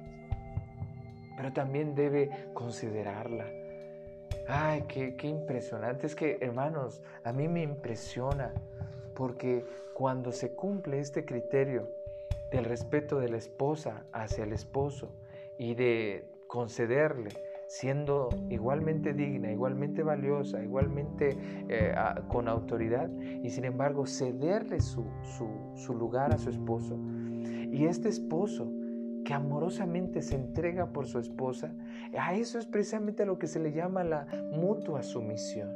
Pero 1.37 1.53
también 1.53 1.95
debe 1.95 2.31
considerarla 2.53 3.47
Ay, 4.49 4.85
qué, 4.89 5.29
impresionante. 5.29 6.07
Es 6.07 6.15
que, 6.15 6.39
hermanos, 6.41 7.03
a 7.25 7.33
mí 7.33 7.49
me 7.49 7.63
impresiona 7.63 8.53
porque 9.15 9.65
cuando 9.95 10.33
se 10.33 10.55
cumple 10.55 11.01
este 11.01 11.25
criterio 11.25 11.89
del 12.53 12.65
respeto 12.65 13.19
de 13.19 13.29
la 13.29 13.39
esposa 13.39 14.05
hacia 14.13 14.45
el 14.45 14.53
esposo 14.53 15.15
y 15.59 15.75
de 15.75 16.29
concederle, 16.47 17.31
siendo 17.67 18.29
igualmente 18.51 19.15
digna, 19.15 19.51
igualmente 19.51 20.03
valiosa, 20.03 20.63
igualmente 20.63 21.37
eh, 21.69 21.95
con 22.29 22.49
autoridad, 22.49 23.11
y 23.43 23.49
sin 23.51 23.65
embargo 23.65 24.07
cederle 24.07 24.81
su, 24.81 25.05
su 25.75 25.95
lugar 25.95 26.35
a 26.35 26.39
su 26.39 26.51
esposo. 26.51 26.99
Y 27.71 27.87
este 27.87 28.09
esposo 28.09 28.71
que 29.25 29.35
amorosamente 29.35 30.21
se 30.21 30.35
entrega 30.35 30.93
por 30.93 31.07
su 31.07 31.19
esposa, 31.19 31.73
a 32.19 32.35
eso 32.35 32.59
es 32.59 32.67
precisamente 32.67 33.25
lo 33.25 33.39
que 33.39 33.47
se 33.47 33.61
le 33.61 33.73
llama 33.73 34.05
la 34.05 34.27
mutua 34.51 35.03
sumisión. 35.03 35.71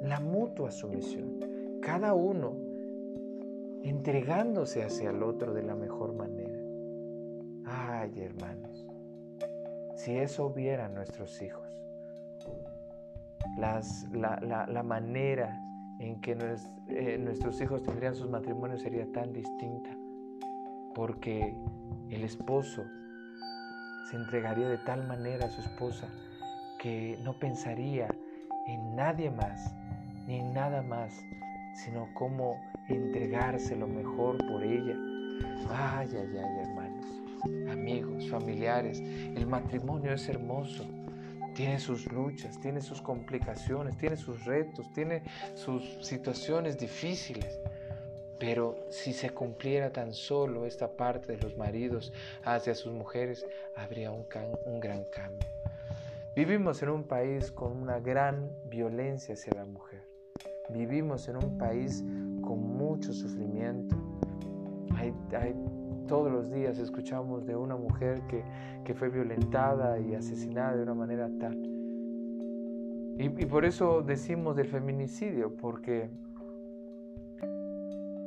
La 0.00 0.18
mutua 0.18 0.70
sumisión. 0.70 1.38
Cada 1.80 2.14
uno 2.14 2.56
entregándose 3.84 4.84
hacia 4.84 5.10
el 5.10 5.22
otro 5.22 5.52
de 5.52 5.62
la 5.62 5.74
mejor 5.74 6.14
manera. 6.14 6.58
Ay, 7.64 8.20
hermanos, 8.20 8.86
si 9.96 10.16
eso 10.16 10.50
vieran 10.50 10.94
nuestros 10.94 11.40
hijos, 11.42 11.68
las, 13.56 14.08
la, 14.12 14.82
manera 14.82 15.60
en 15.98 16.20
que 16.20 16.36
eh, 16.88 17.18
nuestros 17.18 17.60
hijos 17.60 17.82
tendrían 17.82 18.14
sus 18.14 18.28
matrimonios 18.28 18.82
sería 18.82 19.10
tan 19.12 19.32
distinta, 19.32 19.90
porque 20.94 21.54
el 22.10 22.24
esposo 22.24 22.82
se 24.10 24.16
entregaría 24.16 24.68
de 24.68 24.78
tal 24.78 25.06
manera 25.06 25.46
a 25.46 25.50
su 25.50 25.60
esposa 25.60 26.08
que 26.80 27.18
no 27.22 27.38
pensaría 27.38 28.08
en 28.66 28.96
nadie 28.96 29.30
más 29.30 29.74
ni 30.26 30.40
en 30.40 30.52
nada 30.52 30.82
más, 30.82 31.12
sino 31.74 32.08
cómo 32.14 32.56
entregarse 32.94 33.76
lo 33.76 33.86
mejor 33.86 34.38
por 34.46 34.62
ella. 34.62 34.96
Ay, 35.68 36.08
ay, 36.12 36.28
ay, 36.36 36.58
hermanos, 36.60 37.06
amigos, 37.70 38.28
familiares, 38.28 39.00
el 39.00 39.46
matrimonio 39.46 40.12
es 40.12 40.28
hermoso. 40.28 40.84
Tiene 41.54 41.78
sus 41.78 42.10
luchas, 42.10 42.58
tiene 42.60 42.80
sus 42.80 43.02
complicaciones, 43.02 43.96
tiene 43.98 44.16
sus 44.16 44.44
retos, 44.44 44.90
tiene 44.94 45.22
sus 45.54 45.82
situaciones 46.00 46.78
difíciles. 46.78 47.60
Pero 48.38 48.76
si 48.90 49.12
se 49.12 49.30
cumpliera 49.30 49.92
tan 49.92 50.12
solo 50.12 50.66
esta 50.66 50.96
parte 50.96 51.36
de 51.36 51.42
los 51.42 51.56
maridos 51.56 52.12
hacia 52.44 52.74
sus 52.74 52.92
mujeres, 52.92 53.46
habría 53.76 54.10
un, 54.10 54.26
un 54.64 54.80
gran 54.80 55.04
cambio. 55.04 55.48
Vivimos 56.34 56.82
en 56.82 56.88
un 56.88 57.04
país 57.04 57.52
con 57.52 57.76
una 57.76 58.00
gran 58.00 58.50
violencia 58.64 59.34
hacia 59.34 59.52
la 59.52 59.66
mujer. 59.66 60.02
Vivimos 60.70 61.28
en 61.28 61.36
un 61.36 61.58
país 61.58 62.02
mucho 62.92 63.12
sufrimiento. 63.14 63.96
Todos 66.06 66.30
los 66.30 66.50
días 66.50 66.78
escuchamos 66.78 67.46
de 67.46 67.56
una 67.56 67.74
mujer 67.74 68.20
que, 68.28 68.44
que, 68.84 68.92
fue 68.92 69.08
violentada 69.08 69.98
y 69.98 70.14
asesinada 70.14 70.76
de 70.76 70.82
una 70.82 70.92
manera 70.92 71.30
tal. 71.40 71.56
Y, 73.18 73.24
y 73.24 73.46
por 73.46 73.64
eso 73.64 74.02
decimos 74.02 74.56
del 74.56 74.68
feminicidio, 74.68 75.56
porque 75.56 76.10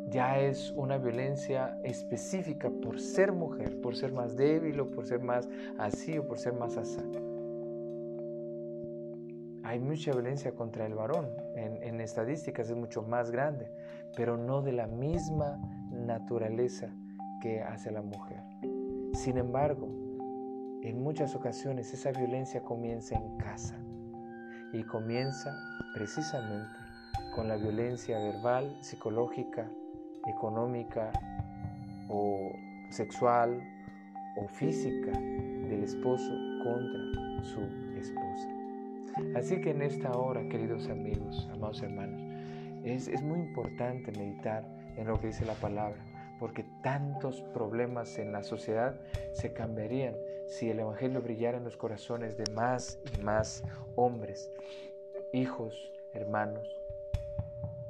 ya 0.09 0.39
es 0.39 0.71
una 0.71 0.97
violencia 0.97 1.77
específica 1.83 2.71
por 2.71 2.99
ser 2.99 3.31
mujer, 3.33 3.79
por 3.81 3.95
ser 3.95 4.13
más 4.13 4.35
débil 4.35 4.79
o 4.79 4.89
por 4.89 5.05
ser 5.05 5.19
más 5.19 5.47
así 5.77 6.17
o 6.17 6.27
por 6.27 6.39
ser 6.39 6.53
más 6.53 6.75
así. 6.75 7.01
Hay 9.75 9.81
mucha 9.81 10.13
violencia 10.13 10.55
contra 10.55 10.85
el 10.85 10.93
varón, 10.93 11.27
en, 11.57 11.99
estadísticas 11.99 12.69
es 12.69 12.77
mucho 12.77 13.01
más 13.01 13.29
grande, 13.29 13.69
pero 14.15 14.37
no 14.37 14.61
de 14.61 14.71
la 14.71 14.87
misma 14.87 15.59
naturaleza 15.91 16.87
que 17.41 17.61
hace 17.61 17.91
la 17.91 18.01
mujer. 18.01 18.41
Sin 19.15 19.37
embargo, 19.37 19.89
en 20.81 21.03
muchas 21.03 21.35
ocasiones 21.35 21.93
esa 21.93 22.13
violencia 22.13 22.63
comienza 22.63 23.15
en 23.15 23.35
casa 23.35 23.75
y 24.71 24.81
comienza 24.83 25.53
precisamente 25.93 26.71
con 27.35 27.49
la 27.49 27.57
violencia 27.57 28.17
verbal, 28.17 28.77
psicológica, 28.79 29.69
económica 30.25 31.11
o 32.07 32.49
sexual 32.91 33.61
o 34.37 34.47
física 34.47 35.11
del 35.11 35.83
esposo 35.83 36.31
contra 36.63 37.43
su. 37.43 37.84
Así 39.35 39.61
que 39.61 39.71
en 39.71 39.81
esta 39.81 40.11
hora, 40.17 40.47
queridos 40.49 40.89
amigos, 40.89 41.47
amados 41.51 41.81
hermanos, 41.81 42.21
es, 42.83 43.07
es 43.07 43.21
muy 43.21 43.39
importante 43.39 44.11
meditar 44.11 44.67
en 44.97 45.07
lo 45.07 45.19
que 45.19 45.27
dice 45.27 45.45
la 45.45 45.53
palabra, 45.53 46.05
porque 46.39 46.65
tantos 46.83 47.41
problemas 47.53 48.17
en 48.17 48.31
la 48.31 48.43
sociedad 48.43 48.99
se 49.33 49.53
cambiarían 49.53 50.15
si 50.47 50.69
el 50.69 50.79
Evangelio 50.79 51.21
brillara 51.21 51.57
en 51.57 51.63
los 51.63 51.77
corazones 51.77 52.37
de 52.37 52.51
más 52.53 52.99
y 53.17 53.21
más 53.21 53.63
hombres, 53.95 54.51
hijos, 55.33 55.91
hermanos, 56.13 56.67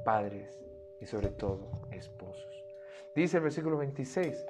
padres 0.04 0.62
y 1.02 1.06
sobre 1.06 1.30
todo 1.30 1.68
esposos. 1.92 2.64
Dice 3.16 3.38
el 3.38 3.44
versículo 3.44 3.78
26, 3.78 4.46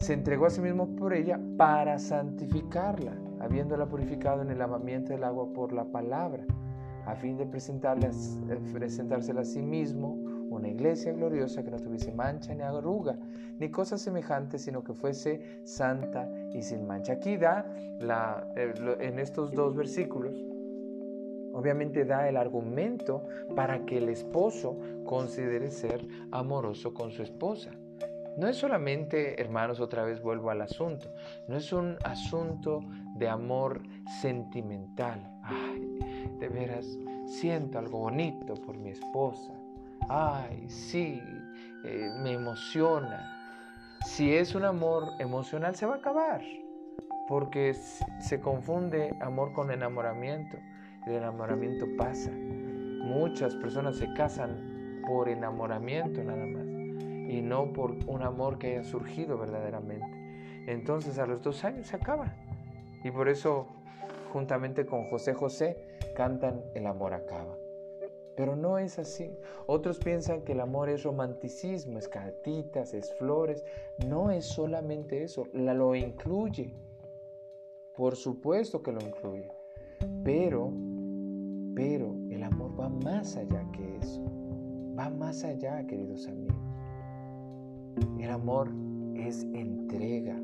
se 0.00 0.12
entregó 0.12 0.46
a 0.46 0.50
sí 0.50 0.60
mismo 0.60 0.96
por 0.96 1.14
ella 1.14 1.38
para 1.56 1.98
santificarla, 1.98 3.16
habiéndola 3.42 3.86
purificado 3.86 4.42
en 4.42 4.50
el 4.50 4.58
lavamiento 4.58 5.12
del 5.12 5.24
agua 5.24 5.52
por 5.52 5.72
la 5.72 5.84
palabra, 5.84 6.44
a 7.06 7.16
fin 7.16 7.36
de 7.36 7.44
eh, 7.44 8.60
presentársela 8.72 9.40
a 9.40 9.44
sí 9.44 9.60
mismo 9.60 10.14
una 10.48 10.68
iglesia 10.68 11.12
gloriosa 11.12 11.64
que 11.64 11.70
no 11.70 11.78
tuviese 11.78 12.12
mancha 12.12 12.54
ni 12.54 12.62
arruga, 12.62 13.18
ni 13.58 13.70
cosa 13.70 13.98
semejante, 13.98 14.58
sino 14.58 14.84
que 14.84 14.92
fuese 14.92 15.60
santa 15.64 16.30
y 16.52 16.62
sin 16.62 16.86
mancha. 16.86 17.14
Aquí 17.14 17.36
da, 17.36 17.66
la, 17.98 18.46
eh, 18.54 18.72
en 19.00 19.18
estos 19.18 19.52
dos 19.52 19.74
versículos, 19.74 20.34
obviamente 21.52 22.04
da 22.04 22.28
el 22.28 22.36
argumento 22.36 23.24
para 23.56 23.84
que 23.84 23.98
el 23.98 24.08
esposo 24.08 24.78
considere 25.04 25.70
ser 25.70 26.06
amoroso 26.30 26.94
con 26.94 27.10
su 27.10 27.22
esposa. 27.22 27.72
No 28.36 28.48
es 28.48 28.56
solamente, 28.56 29.40
hermanos, 29.40 29.80
otra 29.80 30.04
vez 30.04 30.22
vuelvo 30.22 30.50
al 30.50 30.62
asunto, 30.62 31.12
no 31.48 31.56
es 31.56 31.72
un 31.72 31.96
asunto 32.02 32.80
de 33.14 33.28
amor 33.28 33.82
sentimental. 34.20 35.20
Ay, 35.42 36.30
de 36.38 36.48
veras, 36.48 36.86
siento 37.26 37.78
algo 37.78 37.98
bonito 37.98 38.54
por 38.54 38.76
mi 38.76 38.90
esposa. 38.90 39.52
Ay, 40.08 40.68
sí, 40.68 41.20
eh, 41.84 42.10
me 42.22 42.32
emociona. 42.32 43.38
Si 44.06 44.34
es 44.34 44.54
un 44.54 44.64
amor 44.64 45.04
emocional, 45.20 45.76
se 45.76 45.86
va 45.86 45.94
a 45.94 45.98
acabar, 45.98 46.42
porque 47.28 47.74
se 47.74 48.40
confunde 48.40 49.16
amor 49.20 49.52
con 49.52 49.70
enamoramiento. 49.70 50.56
El 51.06 51.14
enamoramiento 51.14 51.86
pasa. 51.96 52.30
Muchas 52.32 53.54
personas 53.56 53.96
se 53.96 54.12
casan 54.14 55.02
por 55.06 55.28
enamoramiento 55.28 56.22
nada 56.22 56.46
más 56.46 56.66
y 57.32 57.40
no 57.40 57.72
por 57.72 57.96
un 58.06 58.22
amor 58.22 58.58
que 58.58 58.72
haya 58.72 58.84
surgido 58.84 59.38
verdaderamente. 59.38 60.06
Entonces 60.66 61.18
a 61.18 61.26
los 61.26 61.42
dos 61.42 61.64
años 61.64 61.86
se 61.86 61.96
acaba. 61.96 62.32
Y 63.04 63.10
por 63.10 63.28
eso, 63.28 63.66
juntamente 64.32 64.86
con 64.86 65.08
José 65.08 65.34
José, 65.34 65.76
cantan 66.14 66.62
El 66.74 66.86
amor 66.86 67.14
acaba. 67.14 67.56
Pero 68.36 68.56
no 68.56 68.78
es 68.78 68.98
así. 68.98 69.30
Otros 69.66 69.98
piensan 69.98 70.42
que 70.42 70.52
el 70.52 70.60
amor 70.60 70.88
es 70.88 71.02
romanticismo, 71.02 71.98
es 71.98 72.08
cartitas, 72.08 72.94
es 72.94 73.12
flores. 73.14 73.64
No 74.06 74.30
es 74.30 74.46
solamente 74.46 75.22
eso, 75.22 75.48
la, 75.52 75.74
lo 75.74 75.94
incluye. 75.94 76.74
Por 77.94 78.16
supuesto 78.16 78.82
que 78.82 78.92
lo 78.92 79.00
incluye. 79.02 79.50
Pero, 80.24 80.72
pero 81.74 82.14
el 82.30 82.42
amor 82.42 82.78
va 82.80 82.88
más 82.88 83.36
allá 83.36 83.64
que 83.72 83.96
eso. 83.98 84.22
Va 84.98 85.10
más 85.10 85.44
allá, 85.44 85.86
queridos 85.86 86.26
amigos. 86.26 86.56
El 88.18 88.30
amor 88.30 88.70
es 89.14 89.42
entrega. 89.52 90.40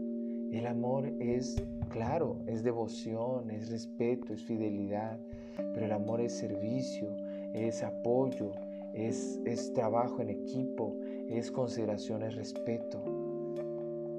El 0.52 0.66
amor 0.66 1.06
es, 1.20 1.62
claro, 1.90 2.38
es 2.46 2.62
devoción, 2.62 3.50
es 3.50 3.70
respeto, 3.70 4.32
es 4.32 4.42
fidelidad. 4.42 5.18
Pero 5.56 5.86
el 5.86 5.92
amor 5.92 6.20
es 6.20 6.38
servicio, 6.38 7.14
es 7.52 7.82
apoyo, 7.82 8.52
es, 8.94 9.38
es 9.44 9.72
trabajo 9.74 10.22
en 10.22 10.30
equipo, 10.30 10.96
es 11.28 11.50
consideración, 11.50 12.22
es 12.22 12.34
respeto. 12.34 13.02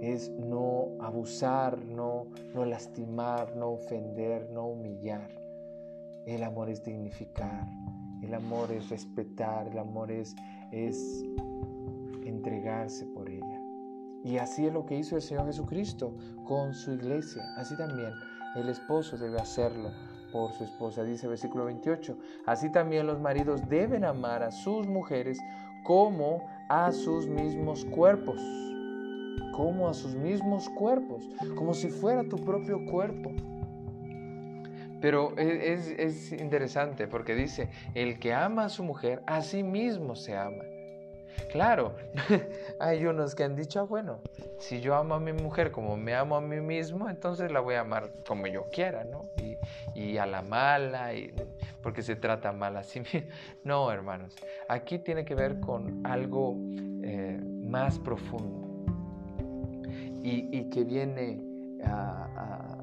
Es 0.02 0.30
no 0.30 0.90
abusar, 1.00 1.84
no, 1.84 2.28
no 2.54 2.64
lastimar, 2.64 3.56
no 3.56 3.72
ofender, 3.72 4.50
no 4.52 4.68
humillar. 4.68 5.30
El 6.26 6.44
amor 6.44 6.70
es 6.70 6.84
dignificar, 6.84 7.68
el 8.22 8.34
amor 8.36 8.72
es 8.72 8.90
respetar, 8.90 9.68
el 9.68 9.80
amor 9.80 10.12
es, 10.12 10.36
es 10.72 11.24
entregarse 12.24 13.06
por. 13.08 13.29
Y 14.24 14.38
así 14.38 14.66
es 14.66 14.74
lo 14.74 14.86
que 14.86 14.98
hizo 14.98 15.16
el 15.16 15.22
Señor 15.22 15.46
Jesucristo 15.46 16.14
con 16.46 16.74
su 16.74 16.92
iglesia. 16.92 17.44
Así 17.56 17.76
también 17.78 18.14
el 18.56 18.70
esposo 18.70 19.18
debe 19.18 19.40
hacerlo 19.40 19.92
por 20.32 20.52
su 20.54 20.64
esposa. 20.64 21.04
Dice 21.04 21.26
el 21.26 21.32
versículo 21.32 21.66
28. 21.66 22.18
Así 22.46 22.72
también 22.72 23.08
los 23.08 23.20
maridos 23.20 23.68
deben 23.70 24.04
amar 24.04 24.44
a 24.44 24.52
sus 24.52 24.88
mujeres 24.88 25.40
como 25.84 26.48
a 26.68 26.92
sus 26.92 27.28
mismos 27.28 27.86
cuerpos. 27.86 28.42
Como 29.56 29.88
a 29.88 29.94
sus 29.94 30.16
mismos 30.16 30.70
cuerpos. 30.70 31.28
Como 31.56 31.74
si 31.74 31.90
fuera 31.90 32.24
tu 32.24 32.38
propio 32.38 32.86
cuerpo. 32.86 33.32
Pero 35.02 35.38
es, 35.38 35.88
es 35.98 36.34
interesante 36.34 37.08
porque 37.08 37.34
dice, 37.34 37.70
el 37.96 38.20
que 38.20 38.34
ama 38.34 38.66
a 38.66 38.70
su 38.70 38.84
mujer, 38.84 39.24
a 39.26 39.42
sí 39.42 39.64
mismo 39.64 40.16
se 40.16 40.36
ama. 40.36 40.64
Claro, 41.52 41.96
hay 42.80 43.06
unos 43.06 43.36
que 43.36 43.44
han 43.44 43.56
dicho, 43.56 43.80
ah, 43.80 43.84
bueno, 43.84 44.20
si 44.60 44.82
yo 44.82 44.96
amo 44.96 45.16
a 45.16 45.20
mi 45.20 45.34
mujer 45.34 45.72
como 45.72 45.98
me 45.98 46.14
amo 46.14 46.36
a 46.36 46.42
mí 46.42 46.60
mismo, 46.62 47.10
entonces 47.10 47.52
la 47.52 47.60
voy 47.60 47.76
a 47.76 47.82
amar 47.82 48.12
como 48.28 48.48
yo 48.48 48.66
quiera, 48.72 49.04
¿no? 49.04 49.26
Y, 49.96 50.18
a 50.18 50.26
la 50.26 50.42
mala, 50.42 51.12
porque 51.82 52.02
se 52.02 52.16
trata 52.16 52.52
mal 52.52 52.78
así. 52.78 53.02
No, 53.64 53.92
hermanos, 53.92 54.36
aquí 54.68 55.00
tiene 55.00 55.26
que 55.26 55.36
ver 55.36 55.60
con 55.60 56.06
algo 56.06 56.56
eh, 57.04 57.40
más 57.64 58.00
profundo 58.00 58.70
y, 60.24 60.70
que 60.70 60.84
viene 60.84 61.42
a, 61.84 62.78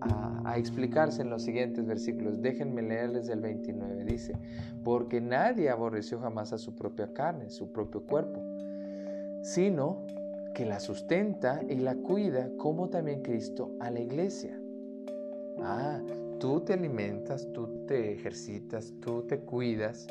a, 0.00 0.56
explicarse 0.56 1.22
en 1.22 1.30
los 1.30 1.42
siguientes 1.42 1.86
versículos. 1.86 2.40
Déjenme 2.40 2.82
leerles 2.82 3.28
el 3.28 3.40
29. 3.40 4.04
Dice, 4.04 4.34
porque 4.82 5.20
nadie 5.20 5.70
aborreció 5.70 6.18
jamás 6.18 6.52
a 6.52 6.58
su 6.58 6.74
propia 6.74 7.12
carne, 7.12 7.50
su 7.50 7.72
propio 7.72 8.02
cuerpo, 8.02 8.40
sino 9.42 10.04
que 10.54 10.66
la 10.66 10.80
sustenta 10.80 11.60
y 11.68 11.76
la 11.76 11.94
cuida 11.94 12.50
como 12.58 12.88
también 12.88 13.22
Cristo 13.22 13.72
a 13.80 13.90
la 13.90 14.00
iglesia. 14.00 14.58
Ah, 15.62 16.00
tú 16.40 16.60
te 16.60 16.72
alimentas, 16.72 17.46
tú 17.52 17.86
te 17.86 18.12
ejercitas, 18.12 18.92
tú 19.00 19.22
te 19.22 19.38
cuidas. 19.40 20.08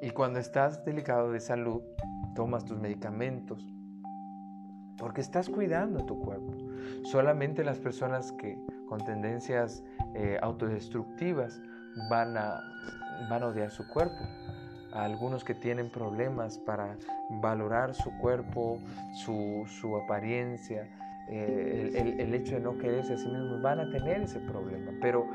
Y 0.00 0.10
cuando 0.10 0.38
estás 0.38 0.82
delicado 0.84 1.30
de 1.30 1.40
salud, 1.40 1.82
tomas 2.34 2.64
tus 2.64 2.78
medicamentos, 2.78 3.62
porque 4.96 5.20
estás 5.20 5.50
cuidando 5.50 6.06
tu 6.06 6.18
cuerpo. 6.20 6.69
Solamente 7.04 7.64
las 7.64 7.78
personas 7.78 8.32
que 8.32 8.58
con 8.86 9.04
tendencias 9.04 9.82
eh, 10.14 10.38
autodestructivas 10.42 11.60
van 12.10 12.36
a, 12.36 12.60
van 13.28 13.42
a 13.42 13.46
odiar 13.46 13.70
su 13.70 13.86
cuerpo. 13.88 14.24
A 14.92 15.04
algunos 15.04 15.44
que 15.44 15.54
tienen 15.54 15.88
problemas 15.90 16.58
para 16.58 16.96
valorar 17.40 17.94
su 17.94 18.10
cuerpo, 18.18 18.78
su, 19.24 19.64
su 19.80 19.96
apariencia, 19.96 20.88
eh, 21.28 22.16
el, 22.18 22.34
hecho 22.34 22.56
de 22.56 22.60
no 22.60 22.76
quererse 22.76 23.14
a 23.14 23.16
sí 23.16 23.28
mismos, 23.28 23.62
van 23.62 23.78
a 23.78 23.90
tener 23.90 24.22
ese 24.22 24.40
problema. 24.40 24.90
Pero 25.00 25.28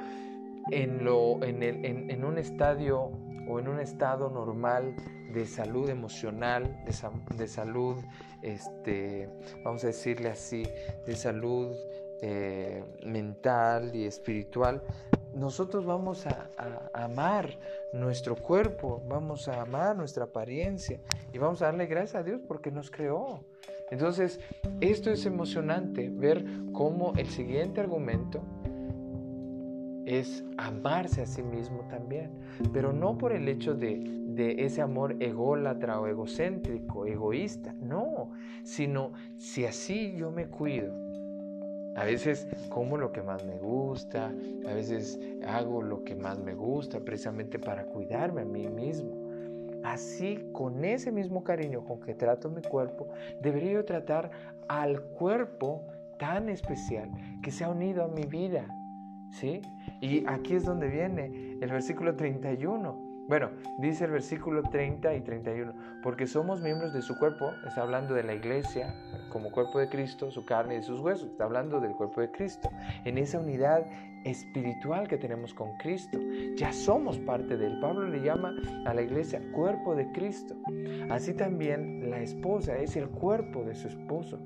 en, 0.71 1.05
lo, 1.05 1.41
en, 1.41 1.63
el, 1.63 1.86
en 2.12 2.25
un 2.25 2.38
estadio 2.38 3.12
o 3.47 3.60
en 3.60 3.67
un 3.67 3.79
estado 3.79 4.29
normal 4.29 4.95
de 5.34 5.45
salud 5.45 5.89
emocional, 5.89 6.84
de, 7.36 7.47
salud, 7.47 7.97
este, 8.41 9.29
vamos 9.63 9.84
a 9.84 9.88
decirle 9.88 10.29
así, 10.29 10.67
de 11.05 11.15
salud 11.15 11.75
eh, 12.21 12.84
mental 13.05 13.95
y 13.95 14.05
espiritual, 14.05 14.81
nosotros 15.34 15.86
vamos 15.86 16.25
a, 16.25 16.49
a, 16.58 17.03
amar 17.03 17.60
nuestro 17.91 18.36
cuerpo, 18.36 19.03
vamos 19.08 19.49
a 19.49 19.62
amar 19.62 19.95
nuestra 19.95 20.23
apariencia 20.23 20.99
y 21.34 21.38
vamos 21.38 21.62
a 21.62 21.65
darle 21.65 21.88
gracias 21.88 22.15
a 22.15 22.23
Dios 22.23 22.41
porque 22.47 22.71
nos 22.71 22.89
creó. 22.89 23.41
Entonces, 23.91 24.39
esto 24.79 25.12
es 25.12 25.25
emocionante, 25.25 26.10
ver 26.10 26.45
cómo 26.71 27.13
el 27.17 27.29
siguiente 27.29 27.81
argumento 27.81 28.41
es 30.06 30.44
amarse 30.58 31.22
a 31.22 31.26
sí 31.26 31.41
mismo 31.41 31.82
también, 31.89 32.32
pero 32.74 32.94
no 32.94 33.18
por 33.18 33.32
el 33.32 33.48
hecho 33.48 33.74
de, 33.74 34.00
de 34.36 34.65
ese 34.65 34.82
amor 34.82 35.15
ególatra 35.20 36.00
o 36.00 36.08
egocéntrico, 36.08 37.06
egoísta, 37.06 37.74
no, 37.74 38.32
sino 38.63 39.13
si 39.38 39.65
así 39.65 40.13
yo 40.15 40.32
me 40.32 40.48
cuido. 40.48 40.94
A 41.96 42.04
veces 42.04 42.46
como 42.70 42.98
lo 42.98 43.13
que 43.13 43.22
más 43.22 43.46
me 43.46 43.58
gusta, 43.58 44.34
a 44.68 44.74
veces 44.74 45.20
hago 45.48 45.82
lo 45.82 46.04
que 46.04 46.13
más 46.13 46.39
me 46.39 46.54
gusta 46.54 47.00
precisamente 47.00 47.58
para 47.58 47.86
cuidarme 47.86 48.41
a 48.41 48.46
mí 48.46 48.68
mismo. 48.68 49.26
Así, 49.84 50.50
con 50.52 50.84
ese 50.84 51.12
mismo 51.12 51.44
cariño 51.44 51.86
con 51.86 52.02
que 52.02 52.13
trato 52.13 52.50
mi 52.50 52.62
cuerpo, 52.62 53.08
debería 53.41 53.74
yo 53.74 53.86
tratar 53.86 54.30
al 54.68 55.00
cuerpo 55.02 55.84
tan 56.18 56.50
especial 56.50 57.10
que 57.41 57.52
se 57.52 57.63
ha 57.63 57.70
unido 57.70 58.04
a 58.04 58.08
mi 58.08 58.24
vida, 58.24 58.68
¿sí? 59.36 59.62
Y 60.02 60.26
aquí 60.28 60.56
es 60.56 60.65
donde 60.65 60.88
viene 60.88 61.58
el 61.62 61.69
versículo 61.69 62.15
31. 62.15 63.06
Bueno, 63.28 63.50
dice 63.80 64.06
el 64.06 64.12
versículo 64.12 64.62
30 64.62 65.15
y 65.15 65.21
31, 65.21 65.74
porque 66.04 66.28
somos 66.28 66.62
miembros 66.62 66.93
de 66.93 67.02
su 67.02 67.17
cuerpo, 67.17 67.54
está 67.67 67.82
hablando 67.82 68.13
de 68.13 68.21
la 68.21 68.36
iglesia 68.36 68.93
como 69.30 69.52
cuerpo 69.52 69.80
de 69.80 69.89
Cristo, 69.89 70.30
su 70.30 70.45
carne 70.45 70.78
y 70.78 70.84
sus 70.84 71.00
huesos, 71.00 71.30
está 71.32 71.45
hablando 71.45 71.80
del 71.80 71.93
cuerpo 71.93 72.21
de 72.21 72.30
Cristo, 72.30 72.69
en 73.04 73.17
esa 73.17 73.39
unidad 73.39 73.88
espiritual 74.26 75.08
que 75.08 75.17
tenemos 75.17 75.54
con 75.54 75.76
Cristo. 75.78 76.19
Ya 76.56 76.71
somos 76.71 77.17
parte 77.19 77.58
de 77.58 77.67
él. 77.67 77.80
Pablo 77.80 78.08
le 78.08 78.21
llama 78.21 78.54
a 78.86 78.93
la 78.93 79.02
iglesia 79.02 79.41
cuerpo 79.52 79.95
de 79.95 80.12
Cristo. 80.12 80.56
Así 81.10 81.34
también 81.34 82.10
la 82.10 82.19
esposa 82.19 82.78
es 82.78 82.95
el 82.95 83.08
cuerpo 83.10 83.63
de 83.63 83.76
su 83.76 83.88
esposo. 83.88 84.39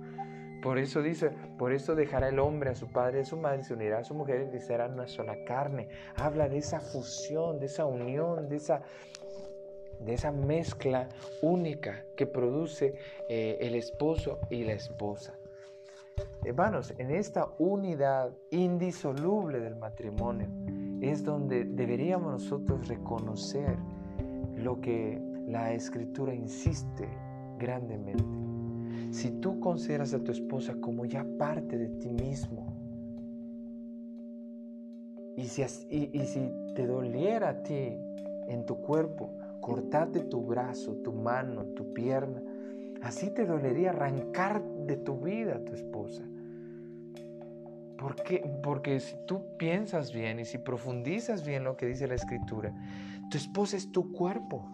Por 0.62 0.78
eso 0.78 1.02
dice, 1.02 1.32
por 1.58 1.72
eso 1.72 1.96
dejará 1.96 2.28
el 2.28 2.40
hombre 2.40 2.72
a 2.72 2.76
su 2.76 2.88
padre 2.88 3.20
y 3.20 3.22
a 3.22 3.26
su 3.26 3.38
madre, 3.38 3.64
se 3.64 3.74
unirá 3.74 4.00
a 4.00 4.04
su 4.04 4.14
mujer 4.14 4.50
y 4.54 4.60
serán 4.60 4.94
una 4.94 5.08
sola 5.08 5.44
carne. 5.46 5.88
Habla 6.16 6.50
de 6.50 6.58
esa 6.58 6.82
fusión, 6.82 7.60
de 7.60 7.68
esa 7.68 7.86
unión, 7.86 8.50
de 8.50 8.58
esa, 8.58 8.82
de 10.02 10.14
esa 10.14 10.32
mezcla 10.32 11.08
única 11.42 12.04
que 12.18 12.26
produce 12.26 12.96
eh, 13.30 13.58
el 13.62 13.76
esposo 13.76 14.40
y 14.50 14.64
la 14.64 14.74
esposa. 14.74 15.38
Hermanos, 16.44 16.94
en 16.98 17.12
esta 17.12 17.48
unidad 17.58 18.34
indisoluble 18.52 19.60
del 19.60 19.78
matrimonio 19.78 20.50
es 21.02 21.24
donde 21.24 21.64
deberíamos 21.64 22.34
nosotros 22.34 22.88
reconocer 22.90 23.78
lo 24.56 24.82
que 24.82 25.22
la 25.48 25.72
escritura 25.72 26.34
insiste 26.34 27.08
grandemente 27.58 28.39
si 29.12 29.32
tú 29.32 29.60
consideras 29.60 30.14
a 30.14 30.24
tu 30.24 30.32
esposa 30.32 30.76
como 30.80 31.06
ya 31.06 31.26
parte 31.38 31.78
de 31.78 31.90
ti 31.90 32.10
mismo, 32.10 32.80
y 35.40 35.46
si, 35.46 35.64
te 36.76 36.86
doliera 36.86 37.50
a 37.50 37.64
ti 37.64 37.98
en 38.48 38.66
tu 38.66 38.82
cuerpo 38.82 39.32
cortarte 39.62 40.22
tu 40.22 40.46
brazo, 40.46 40.96
tu 40.98 41.14
mano, 41.14 41.64
tu 41.76 41.94
pierna, 41.94 42.42
así 43.02 43.30
te 43.32 43.46
dolería 43.46 43.92
arrancar 43.92 44.62
de 44.64 44.98
tu 44.98 45.18
vida 45.18 45.56
a 45.56 45.64
tu 45.64 45.74
esposa. 45.74 46.24
¿Por 47.98 48.16
qué? 48.16 48.50
Porque 48.64 49.00
si 49.00 49.16
tú 49.28 49.58
piensas 49.58 50.12
bien 50.14 50.40
y 50.40 50.46
si 50.46 50.58
profundizas 50.58 51.46
bien 51.46 51.64
lo 51.64 51.78
que 51.78 51.86
dice 51.86 52.08
la 52.08 52.16
escritura, 52.16 52.74
tu 53.30 53.38
esposa 53.38 53.78
es 53.78 53.92
tu 53.92 54.12
cuerpo. 54.12 54.66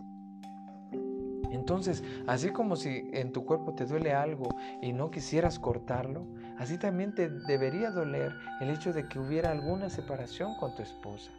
Entonces, 1.56 2.04
así 2.28 2.50
como 2.50 2.76
si 2.76 3.10
en 3.14 3.32
tu 3.32 3.46
cuerpo 3.46 3.74
te 3.74 3.86
duele 3.86 4.14
algo 4.14 4.50
y 4.82 4.94
no 4.94 5.10
quisieras 5.10 5.58
cortarlo, 5.58 6.26
así 6.58 6.78
también 6.78 7.16
te 7.16 7.30
debería 7.30 7.92
doler 7.92 8.34
el 8.62 8.70
hecho 8.70 8.94
de 8.94 9.08
que 9.08 9.20
hubiera 9.20 9.52
alguna 9.52 9.90
separación 9.90 10.56
con 10.60 10.76
tu 10.76 10.84
esposa. 10.84 11.32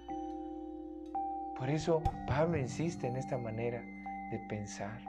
Por 1.58 1.70
eso 1.70 2.02
Pablo 2.26 2.58
insiste 2.58 3.06
en 3.06 3.16
esta 3.16 3.38
manera 3.38 3.82
de 4.30 4.38
pensar. 4.48 5.00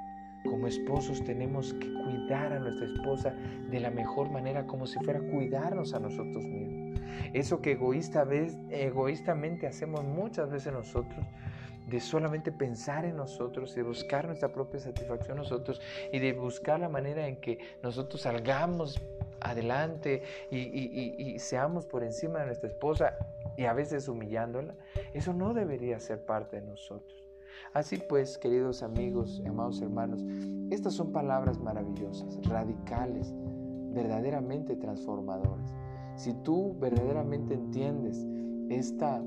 Como 0.44 0.68
esposos 0.68 1.24
tenemos 1.24 1.74
que 1.74 1.92
cuidar 2.04 2.54
a 2.54 2.60
nuestra 2.60 2.88
esposa 2.88 3.34
de 3.70 3.80
la 3.80 3.90
mejor 3.90 4.30
manera, 4.30 4.66
como 4.66 4.86
si 4.86 5.00
fuera 5.00 5.20
cuidarnos 5.20 5.94
a 5.94 6.00
nosotros 6.00 6.44
mismos. 6.46 7.02
Eso 7.34 7.62
que 7.62 7.72
egoísta, 7.72 8.26
egoístamente 8.70 9.68
hacemos 9.68 10.04
muchas 10.04 10.50
veces 10.50 10.72
nosotros, 10.72 11.26
de 11.88 12.02
solamente 12.02 12.52
pensar 12.52 13.06
en 13.06 13.16
nosotros, 13.16 13.74
de 13.74 13.82
buscar 13.82 14.26
nuestra 14.28 14.52
propia 14.52 14.80
satisfacción 14.80 15.38
nosotros 15.38 15.82
y 16.12 16.20
de 16.20 16.34
buscar 16.34 16.80
la 16.80 16.90
manera 16.90 17.28
en 17.28 17.40
que 17.40 17.60
nosotros 17.82 18.22
salgamos 18.22 19.02
adelante 19.40 20.24
y, 20.52 21.40
seamos 21.40 21.86
por 21.86 22.04
encima 22.04 22.40
de 22.40 22.48
nuestra 22.48 22.68
esposa 22.68 23.18
y 23.56 23.66
a 23.66 23.74
veces 23.74 24.08
humillándola, 24.08 24.76
eso 25.14 25.34
no 25.34 25.54
debería 25.54 26.00
ser 26.00 26.26
parte 26.26 26.60
de 26.60 26.68
nosotros. 26.68 27.24
Así 27.74 27.98
pues, 27.98 28.38
queridos 28.38 28.84
amigos, 28.84 29.42
amados 29.48 29.82
hermanos, 29.82 30.22
estas 30.70 30.94
son 30.94 31.12
palabras 31.12 31.58
maravillosas, 31.58 32.40
radicales, 32.48 33.34
verdaderamente 33.94 34.76
transformadoras. 34.76 35.74
Si 36.16 36.34
tú 36.44 36.78
verdaderamente 36.80 37.54
entiendes 37.54 38.26
esta 38.70 39.24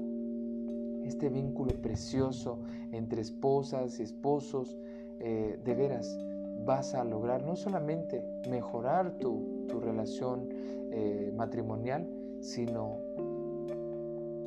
este 1.11 1.29
vínculo 1.29 1.75
precioso 1.83 2.61
entre 2.93 3.21
esposas 3.21 3.99
y 4.01 4.05
esposos, 4.05 4.79
eh, 5.19 5.61
de 5.63 5.75
veras 5.75 6.19
vas 6.65 6.95
a 6.95 7.05
lograr 7.05 7.45
no 7.45 7.57
solamente 7.57 8.25
mejorar 8.49 9.19
tu, 9.19 9.67
tu 9.69 9.81
relación 9.81 10.49
eh, 10.93 11.33
matrimonial, 11.37 12.09
sino 12.41 12.99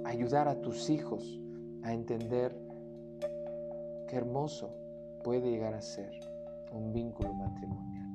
ayudar 0.05 0.47
a 0.47 0.61
tus 0.61 0.89
hijos 0.89 1.39
a 1.83 1.93
entender 1.93 2.55
qué 4.07 4.15
hermoso 4.15 4.69
puede 5.23 5.51
llegar 5.51 5.73
a 5.73 5.81
ser 5.81 6.11
un 6.71 6.93
vínculo 6.93 7.33
matrimonial. 7.33 8.09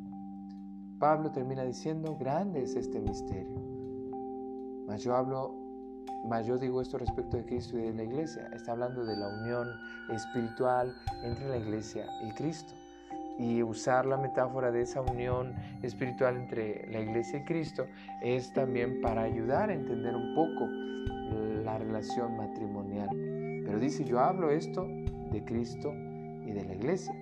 Pablo 0.99 1.31
termina 1.31 1.65
diciendo, 1.65 2.17
grande 2.19 2.63
es 2.63 2.77
este 2.77 2.99
misterio. 2.99 3.61
Mas 4.87 5.03
yo 5.03 5.15
hablo 5.15 5.55
mas 6.25 6.47
yo 6.47 6.59
digo 6.59 6.81
esto 6.81 6.99
respecto 6.99 7.37
de 7.37 7.45
Cristo 7.45 7.79
y 7.79 7.83
de 7.83 7.95
la 7.95 8.03
iglesia. 8.03 8.49
Está 8.53 8.73
hablando 8.73 9.05
de 9.05 9.17
la 9.17 9.29
unión 9.29 9.69
espiritual 10.11 10.95
entre 11.23 11.49
la 11.49 11.57
iglesia 11.57 12.07
y 12.23 12.31
Cristo. 12.33 12.75
y 13.41 13.63
usar 13.63 14.05
la 14.05 14.17
metáfora 14.17 14.73
de 14.73 14.83
esa 14.83 15.01
unión 15.01 15.55
espiritual 15.83 16.37
entre 16.37 16.91
la 16.91 16.99
iglesia 16.99 17.39
y 17.39 17.45
Cristo 17.45 17.87
es 18.21 18.53
también 18.53 19.01
para 19.01 19.23
ayudar 19.23 19.71
a 19.71 19.75
entender 19.75 20.17
un 20.17 20.35
poco 20.35 20.67
la 21.65 21.79
relación 21.79 22.37
matrimonial. 22.37 23.09
Pero 23.65 23.79
dice, 23.79 24.05
yo 24.05 24.19
hablo 24.21 24.51
esto 24.51 24.89
de 25.31 25.45
Cristo 25.45 25.93
y 25.93 26.53
de 26.53 26.65
la 26.65 26.75
iglesia. 26.75 27.15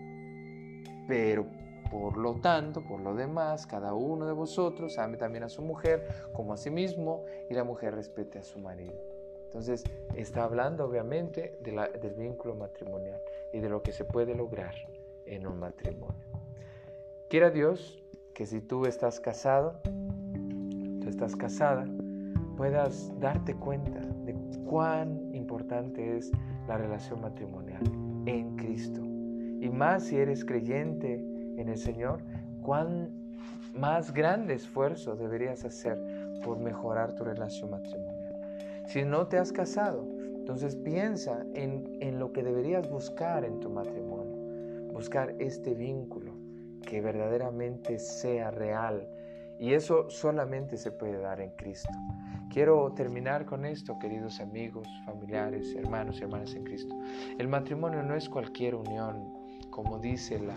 Pero 1.09 1.47
por 1.91 2.17
lo 2.17 2.35
tanto, 2.35 2.83
por 2.83 3.01
lo 3.01 3.15
demás, 3.15 3.67
cada 3.67 3.95
uno 3.95 4.27
de 4.27 4.33
vosotros 4.33 4.99
ame 4.99 5.17
también 5.17 5.45
a 5.45 5.49
su 5.49 5.63
mujer 5.63 6.07
como 6.33 6.53
a 6.53 6.57
sí 6.57 6.71
mismo 6.71 7.25
y 7.49 7.55
la 7.55 7.65
mujer 7.65 7.95
respete 7.95 8.39
a 8.39 8.43
su 8.43 8.59
marido. 8.59 8.95
Entonces, 9.45 9.85
está 10.15 10.45
hablando 10.45 10.85
obviamente 10.85 11.59
del 11.63 12.15
vínculo 12.15 12.55
matrimonial 12.55 13.21
y 13.53 13.61
de 13.61 13.69
lo 13.69 13.83
que 13.83 13.93
se 13.93 14.05
puede 14.05 14.35
lograr 14.35 14.75
en 15.25 15.47
un 15.47 15.59
matrimonio. 15.59 16.27
Quiera 17.29 17.51
Dios 17.51 18.03
que 18.35 18.47
si 18.47 18.61
tú 18.61 18.87
estás 18.87 19.19
casado, 19.19 19.81
tú 19.83 21.09
estás 21.09 21.35
casada, 21.37 21.87
puedas 22.57 23.19
darte 23.19 23.55
cuenta 23.55 24.01
de 24.25 24.35
cuán 24.67 25.35
importante 25.35 26.19
es 26.19 26.31
la 26.67 26.77
relación 26.77 27.21
matrimonial 27.21 27.83
en 28.27 28.57
Cristo. 28.57 29.01
Y 29.03 29.71
más 29.71 30.05
si 30.05 30.17
eres 30.17 30.45
creyente 30.45 31.25
en 31.57 31.69
el 31.69 31.79
Señor, 31.79 32.21
cuán 32.63 33.11
más 33.75 34.13
grande 34.13 34.55
esfuerzo 34.55 35.17
deberías 35.17 35.65
hacer 35.65 35.99
por 36.43 36.59
mejorar 36.59 37.15
tu 37.15 37.25
relación 37.25 37.71
matrimonial. 37.71 38.35
Si 38.87 39.05
no 39.05 39.27
te 39.27 39.39
has 39.39 39.53
casado, 39.53 40.07
entonces 40.37 40.77
piensa 40.77 41.45
en, 41.55 41.99
en 42.01 42.19
lo 42.19 42.33
que 42.33 42.43
deberías 42.43 42.89
buscar 42.89 43.45
en 43.45 43.61
tu 43.61 43.69
matrimonio. 43.69 44.93
Buscar 44.93 45.35
este 45.39 45.75
vínculo 45.75 46.33
que 46.87 47.01
verdaderamente 47.01 47.99
sea 47.99 48.51
real. 48.51 49.09
Y 49.59 49.73
eso 49.73 50.09
solamente 50.09 50.77
se 50.77 50.93
puede 50.93 51.19
dar 51.19 51.41
en 51.41 51.51
Cristo. 51.57 51.91
Quiero 52.51 52.93
terminar 52.93 53.45
con 53.45 53.65
esto, 53.65 53.99
queridos 53.99 54.41
amigos, 54.41 54.89
familiares, 55.05 55.75
hermanos 55.75 56.19
y 56.21 56.23
hermanas 56.23 56.55
en 56.55 56.65
Cristo. 56.65 56.95
El 57.39 57.49
matrimonio 57.49 58.03
no 58.03 58.15
es 58.15 58.29
cualquier 58.29 58.77
unión, 58.77 59.35
como 59.71 59.99
dice 59.99 60.39
la, 60.39 60.55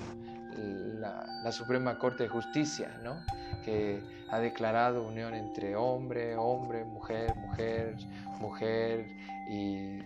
la, 0.58 1.52
Suprema 1.52 1.98
Corte 1.98 2.24
de 2.24 2.30
Justicia, 2.30 3.00
¿no? 3.04 3.24
que 3.64 4.02
ha 4.30 4.40
declarado 4.40 5.08
unión 5.08 5.34
entre 5.34 5.76
hombre, 5.76 6.36
hombre, 6.36 6.84
mujer, 6.84 7.36
mujer, 7.36 7.96
mujer 8.40 9.06
y 9.50 10.00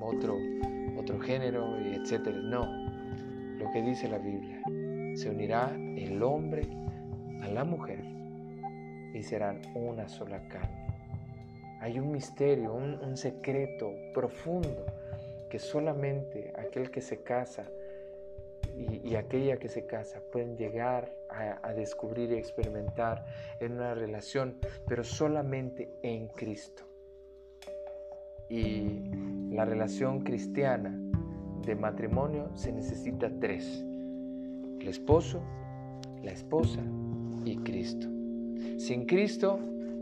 otro, 0.00 0.36
otro 0.98 1.20
género, 1.20 1.78
etc. 1.78 2.28
No, 2.28 2.66
lo 3.58 3.70
que 3.72 3.82
dice 3.82 4.08
la 4.08 4.18
Biblia, 4.18 4.60
se 5.16 5.30
unirá 5.30 5.70
el 5.74 6.22
hombre 6.22 6.68
a 7.42 7.48
la 7.48 7.64
mujer 7.64 8.04
y 9.14 9.22
serán 9.22 9.62
una 9.74 10.08
sola 10.08 10.46
carne. 10.48 10.84
Hay 11.80 11.98
un 11.98 12.12
misterio, 12.12 12.74
un 12.74 13.16
secreto 13.16 13.92
profundo 14.14 14.86
que 15.50 15.58
solamente 15.58 16.52
aquel 16.58 16.90
que 16.90 17.00
se 17.00 17.22
casa 17.22 17.64
y, 19.04 19.16
aquella 19.16 19.58
que 19.58 19.68
se 19.68 19.86
casa 19.86 20.20
pueden 20.32 20.56
llegar 20.56 21.12
a, 21.30 21.72
descubrir 21.72 22.30
y 22.30 22.34
experimentar 22.34 23.24
en 23.60 23.72
una 23.72 23.94
relación, 23.94 24.56
pero 24.86 25.04
solamente 25.04 25.90
en 26.02 26.28
Cristo. 26.28 26.84
Y 28.48 29.10
la 29.50 29.64
relación 29.64 30.20
cristiana 30.20 30.96
de 31.64 31.74
matrimonio 31.74 32.50
se 32.54 32.72
necesita 32.72 33.30
tres. 33.40 33.84
El 34.80 34.88
esposo, 34.88 35.42
la 36.22 36.32
esposa 36.32 36.80
y 37.44 37.56
Cristo. 37.58 38.06
Sin 38.78 39.06
Cristo, 39.06 39.58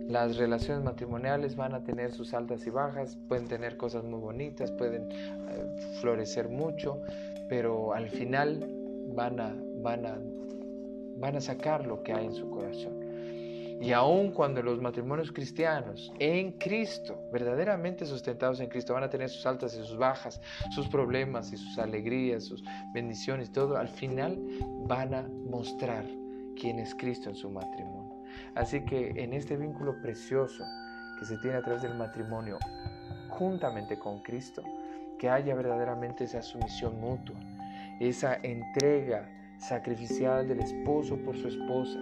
las 0.08 0.36
relaciones 0.36 0.84
matrimoniales 0.84 1.56
van 1.56 1.74
a 1.74 1.84
tener 1.84 2.12
sus 2.12 2.34
altas 2.34 2.66
y 2.66 2.70
bajas, 2.70 3.16
pueden 3.28 3.48
tener 3.48 3.76
cosas 3.76 4.04
muy 4.04 4.20
bonitas, 4.20 4.70
pueden 4.72 5.08
eh, 5.10 5.98
florecer 6.00 6.48
mucho, 6.48 7.00
pero 7.48 7.94
al 7.94 8.08
final 8.08 8.81
van 9.14 9.40
a, 9.40 9.54
van 9.82 10.06
a, 10.06 10.18
van 11.16 11.36
a 11.36 11.40
sacar 11.40 11.86
lo 11.86 12.02
que 12.02 12.12
hay 12.12 12.26
en 12.26 12.34
su 12.34 12.48
corazón. 12.50 13.02
Y 13.82 13.90
aun 13.92 14.30
cuando 14.30 14.62
los 14.62 14.80
matrimonios 14.80 15.32
cristianos 15.32 16.12
en 16.20 16.52
Cristo, 16.52 17.18
verdaderamente 17.32 18.06
sustentados 18.06 18.60
en 18.60 18.68
Cristo, 18.68 18.94
van 18.94 19.02
a 19.02 19.10
tener 19.10 19.28
sus 19.28 19.44
altas 19.44 19.74
y 19.74 19.78
sus 19.78 19.96
bajas, 19.96 20.40
sus 20.70 20.88
problemas 20.88 21.52
y 21.52 21.56
sus 21.56 21.78
alegrías, 21.78 22.44
sus 22.44 22.62
bendiciones, 22.94 23.50
todo, 23.50 23.76
al 23.76 23.88
final 23.88 24.38
van 24.86 25.14
a 25.14 25.22
mostrar 25.22 26.04
quién 26.60 26.78
es 26.78 26.94
Cristo 26.94 27.30
en 27.30 27.34
su 27.34 27.50
matrimonio. 27.50 28.22
Así 28.54 28.84
que 28.84 29.08
en 29.16 29.32
este 29.32 29.56
vínculo 29.56 30.00
precioso 30.00 30.62
que 31.18 31.24
se 31.24 31.36
tiene 31.38 31.56
a 31.56 31.62
través 31.62 31.82
del 31.82 31.96
matrimonio, 31.96 32.58
juntamente 33.30 33.98
con 33.98 34.22
Cristo, 34.22 34.62
que 35.18 35.28
haya 35.28 35.56
verdaderamente 35.56 36.24
esa 36.24 36.40
sumisión 36.40 37.00
mutua, 37.00 37.36
esa 38.00 38.38
entrega 38.42 39.28
sacrificial 39.58 40.48
del 40.48 40.60
esposo 40.60 41.16
por 41.16 41.36
su 41.36 41.48
esposa, 41.48 41.98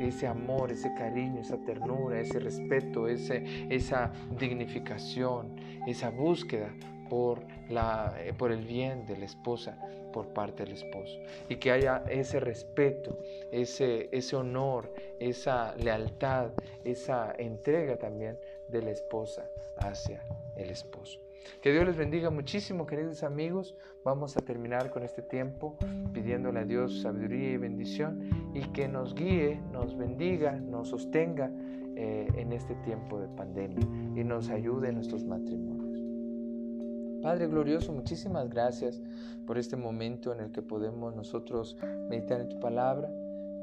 ese 0.00 0.26
amor, 0.26 0.72
ese 0.72 0.92
cariño, 0.94 1.40
esa 1.40 1.56
ternura, 1.58 2.20
ese 2.20 2.40
respeto, 2.40 3.06
ese, 3.06 3.44
esa 3.70 4.12
dignificación, 4.38 5.56
esa 5.86 6.10
búsqueda 6.10 6.74
por, 7.08 7.46
la, 7.68 8.14
eh, 8.18 8.32
por 8.32 8.50
el 8.50 8.64
bien 8.64 9.06
de 9.06 9.16
la 9.16 9.26
esposa 9.26 9.78
por 10.12 10.28
parte 10.28 10.64
del 10.64 10.72
esposo. 10.72 11.18
Y 11.48 11.56
que 11.56 11.70
haya 11.70 12.02
ese 12.08 12.40
respeto, 12.40 13.18
ese, 13.50 14.08
ese 14.12 14.36
honor, 14.36 14.92
esa 15.20 15.74
lealtad, 15.76 16.50
esa 16.84 17.32
entrega 17.38 17.96
también 17.96 18.38
de 18.68 18.82
la 18.82 18.90
esposa 18.90 19.48
hacia 19.78 20.22
el 20.56 20.70
esposo. 20.70 21.20
Que 21.62 21.72
Dios 21.72 21.86
les 21.86 21.96
bendiga 21.96 22.30
muchísimo, 22.30 22.86
queridos 22.86 23.22
amigos. 23.22 23.76
Vamos 24.04 24.36
a 24.36 24.40
terminar 24.40 24.90
con 24.90 25.02
este 25.02 25.22
tiempo 25.22 25.76
pidiéndole 26.12 26.60
a 26.60 26.64
Dios 26.64 27.02
sabiduría 27.02 27.50
y 27.52 27.56
bendición 27.56 28.50
y 28.52 28.62
que 28.72 28.88
nos 28.88 29.14
guíe, 29.14 29.60
nos 29.72 29.96
bendiga, 29.96 30.52
nos 30.52 30.88
sostenga 30.88 31.50
eh, 31.94 32.26
en 32.36 32.52
este 32.52 32.74
tiempo 32.76 33.20
de 33.20 33.28
pandemia 33.28 33.86
y 34.20 34.24
nos 34.24 34.50
ayude 34.50 34.88
en 34.88 34.96
nuestros 34.96 35.24
matrimonios. 35.24 36.00
Padre 37.22 37.46
glorioso, 37.46 37.92
muchísimas 37.92 38.48
gracias 38.48 39.00
por 39.46 39.56
este 39.56 39.76
momento 39.76 40.32
en 40.32 40.40
el 40.40 40.50
que 40.50 40.62
podemos 40.62 41.14
nosotros 41.14 41.76
meditar 42.08 42.40
en 42.40 42.48
tu 42.48 42.58
palabra. 42.58 43.08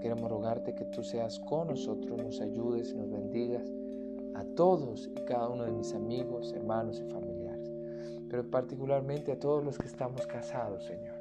Queremos 0.01 0.29
rogarte 0.31 0.73
que 0.73 0.85
tú 0.85 1.03
seas 1.03 1.39
con 1.39 1.67
nosotros, 1.67 2.17
nos 2.17 2.39
ayudes 2.39 2.91
y 2.91 2.95
nos 2.95 3.11
bendigas 3.11 3.69
a 4.35 4.45
todos 4.55 5.09
y 5.13 5.25
cada 5.25 5.49
uno 5.49 5.65
de 5.65 5.71
mis 5.71 5.93
amigos, 5.93 6.53
hermanos 6.53 7.01
y 7.05 7.11
familiares 7.11 7.28
pero 8.29 8.49
particularmente 8.49 9.31
a 9.31 9.39
todos 9.39 9.63
los 9.63 9.77
que 9.77 9.87
estamos 9.87 10.25
casados, 10.27 10.85
Señor. 10.85 11.17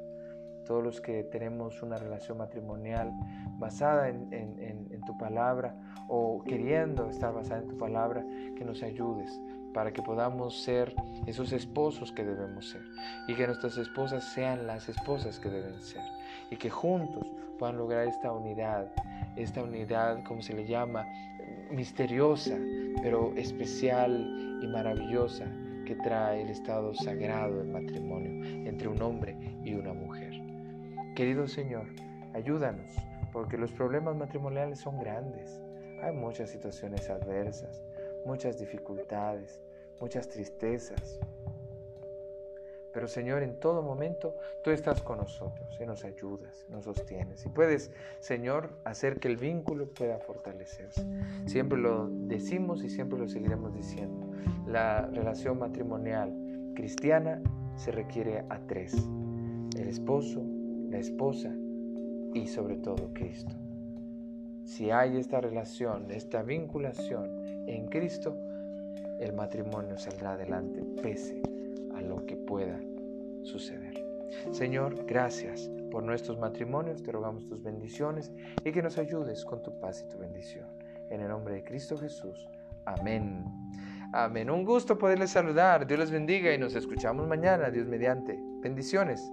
Todos 0.66 0.84
los 0.84 1.00
que 1.00 1.24
tenemos 1.24 1.82
una 1.82 1.96
relación 1.96 2.38
matrimonial 2.38 3.10
basada 3.58 4.08
en, 4.08 5.00
tu 5.06 5.16
palabra 5.16 5.74
o 6.08 6.42
queriendo 6.44 7.08
estar 7.08 7.32
basada 7.32 7.62
en 7.62 7.68
tu 7.68 7.78
palabra, 7.78 8.22
que 8.56 8.64
nos 8.64 8.82
ayudes 8.82 9.40
para 9.72 9.92
que 9.92 10.02
podamos 10.02 10.62
ser 10.62 10.94
esos 11.26 11.52
esposos 11.52 12.12
que 12.12 12.24
debemos 12.24 12.68
ser 12.68 12.82
y 13.28 13.34
que 13.34 13.46
nuestras 13.46 13.78
esposas 13.78 14.24
sean 14.34 14.66
las 14.66 14.88
esposas 14.88 15.38
que 15.38 15.48
deben 15.48 15.80
ser 15.80 16.02
y 16.50 16.56
que 16.56 16.68
juntos 16.68 17.26
puedan 17.58 17.78
lograr 17.78 18.06
esta 18.06 18.30
unidad, 18.32 18.92
esta 19.36 19.62
unidad, 19.62 20.22
como 20.24 20.42
se 20.42 20.52
le 20.52 20.66
llama, 20.66 21.06
misteriosa, 21.70 22.58
pero 23.02 23.32
especial 23.36 24.58
y 24.62 24.66
maravillosa 24.66 25.46
que 25.88 25.94
trae 25.94 26.42
el 26.42 26.50
estado 26.50 26.92
sagrado 26.92 27.56
del 27.56 27.68
matrimonio 27.68 28.44
entre 28.68 28.88
un 28.88 29.00
hombre 29.00 29.34
y 29.64 29.72
una 29.72 29.94
mujer. 29.94 30.34
Querido 31.16 31.48
Señor, 31.48 31.86
ayúdanos, 32.34 32.92
porque 33.32 33.56
los 33.56 33.72
problemas 33.72 34.14
matrimoniales 34.14 34.80
son 34.80 34.98
grandes. 34.98 35.62
Hay 36.02 36.12
muchas 36.12 36.50
situaciones 36.50 37.08
adversas, 37.08 37.82
muchas 38.26 38.58
dificultades, 38.58 39.62
muchas 39.98 40.28
tristezas, 40.28 41.18
pero 42.98 43.06
Señor, 43.06 43.44
en 43.44 43.60
todo 43.60 43.80
momento 43.80 44.34
tú 44.64 44.72
estás 44.72 45.02
con 45.02 45.18
nosotros 45.18 45.78
y 45.80 45.86
nos 45.86 46.04
ayudas, 46.04 46.66
nos 46.68 46.82
sostienes. 46.82 47.46
Y 47.46 47.48
puedes, 47.48 47.92
Señor, 48.18 48.70
hacer 48.82 49.20
que 49.20 49.28
el 49.28 49.36
vínculo 49.36 49.86
pueda 49.86 50.18
fortalecerse. 50.18 51.06
Siempre 51.46 51.78
lo 51.78 52.08
decimos 52.08 52.82
y 52.82 52.90
siempre 52.90 53.16
lo 53.16 53.28
seguiremos 53.28 53.72
diciendo. 53.72 54.26
La 54.66 55.06
relación 55.06 55.60
matrimonial 55.60 56.34
cristiana 56.74 57.40
se 57.76 57.92
requiere 57.92 58.44
a 58.48 58.58
tres. 58.66 58.96
El 59.78 59.86
esposo, 59.86 60.42
la 60.90 60.98
esposa 60.98 61.54
y 62.34 62.48
sobre 62.48 62.78
todo 62.78 63.14
Cristo. 63.14 63.54
Si 64.64 64.90
hay 64.90 65.18
esta 65.18 65.40
relación, 65.40 66.10
esta 66.10 66.42
vinculación 66.42 67.30
en 67.68 67.86
Cristo, 67.86 68.36
el 69.20 69.34
matrimonio 69.34 69.96
saldrá 69.98 70.32
adelante 70.32 70.82
pese 71.00 71.40
que 72.26 72.36
pueda 72.36 72.80
suceder. 73.42 74.04
Señor, 74.50 75.04
gracias 75.06 75.70
por 75.90 76.02
nuestros 76.02 76.38
matrimonios, 76.38 77.02
te 77.02 77.12
rogamos 77.12 77.46
tus 77.46 77.62
bendiciones 77.62 78.32
y 78.64 78.72
que 78.72 78.82
nos 78.82 78.98
ayudes 78.98 79.44
con 79.44 79.62
tu 79.62 79.78
paz 79.80 80.04
y 80.04 80.08
tu 80.08 80.18
bendición. 80.18 80.66
En 81.10 81.20
el 81.20 81.28
nombre 81.28 81.54
de 81.54 81.64
Cristo 81.64 81.96
Jesús. 81.96 82.48
Amén. 82.84 83.44
Amén. 84.12 84.50
Un 84.50 84.64
gusto 84.64 84.96
poderles 84.96 85.30
saludar. 85.30 85.86
Dios 85.86 86.00
les 86.00 86.10
bendiga 86.10 86.52
y 86.52 86.58
nos 86.58 86.74
escuchamos 86.74 87.26
mañana. 87.26 87.70
Dios 87.70 87.86
mediante. 87.86 88.38
Bendiciones. 88.60 89.30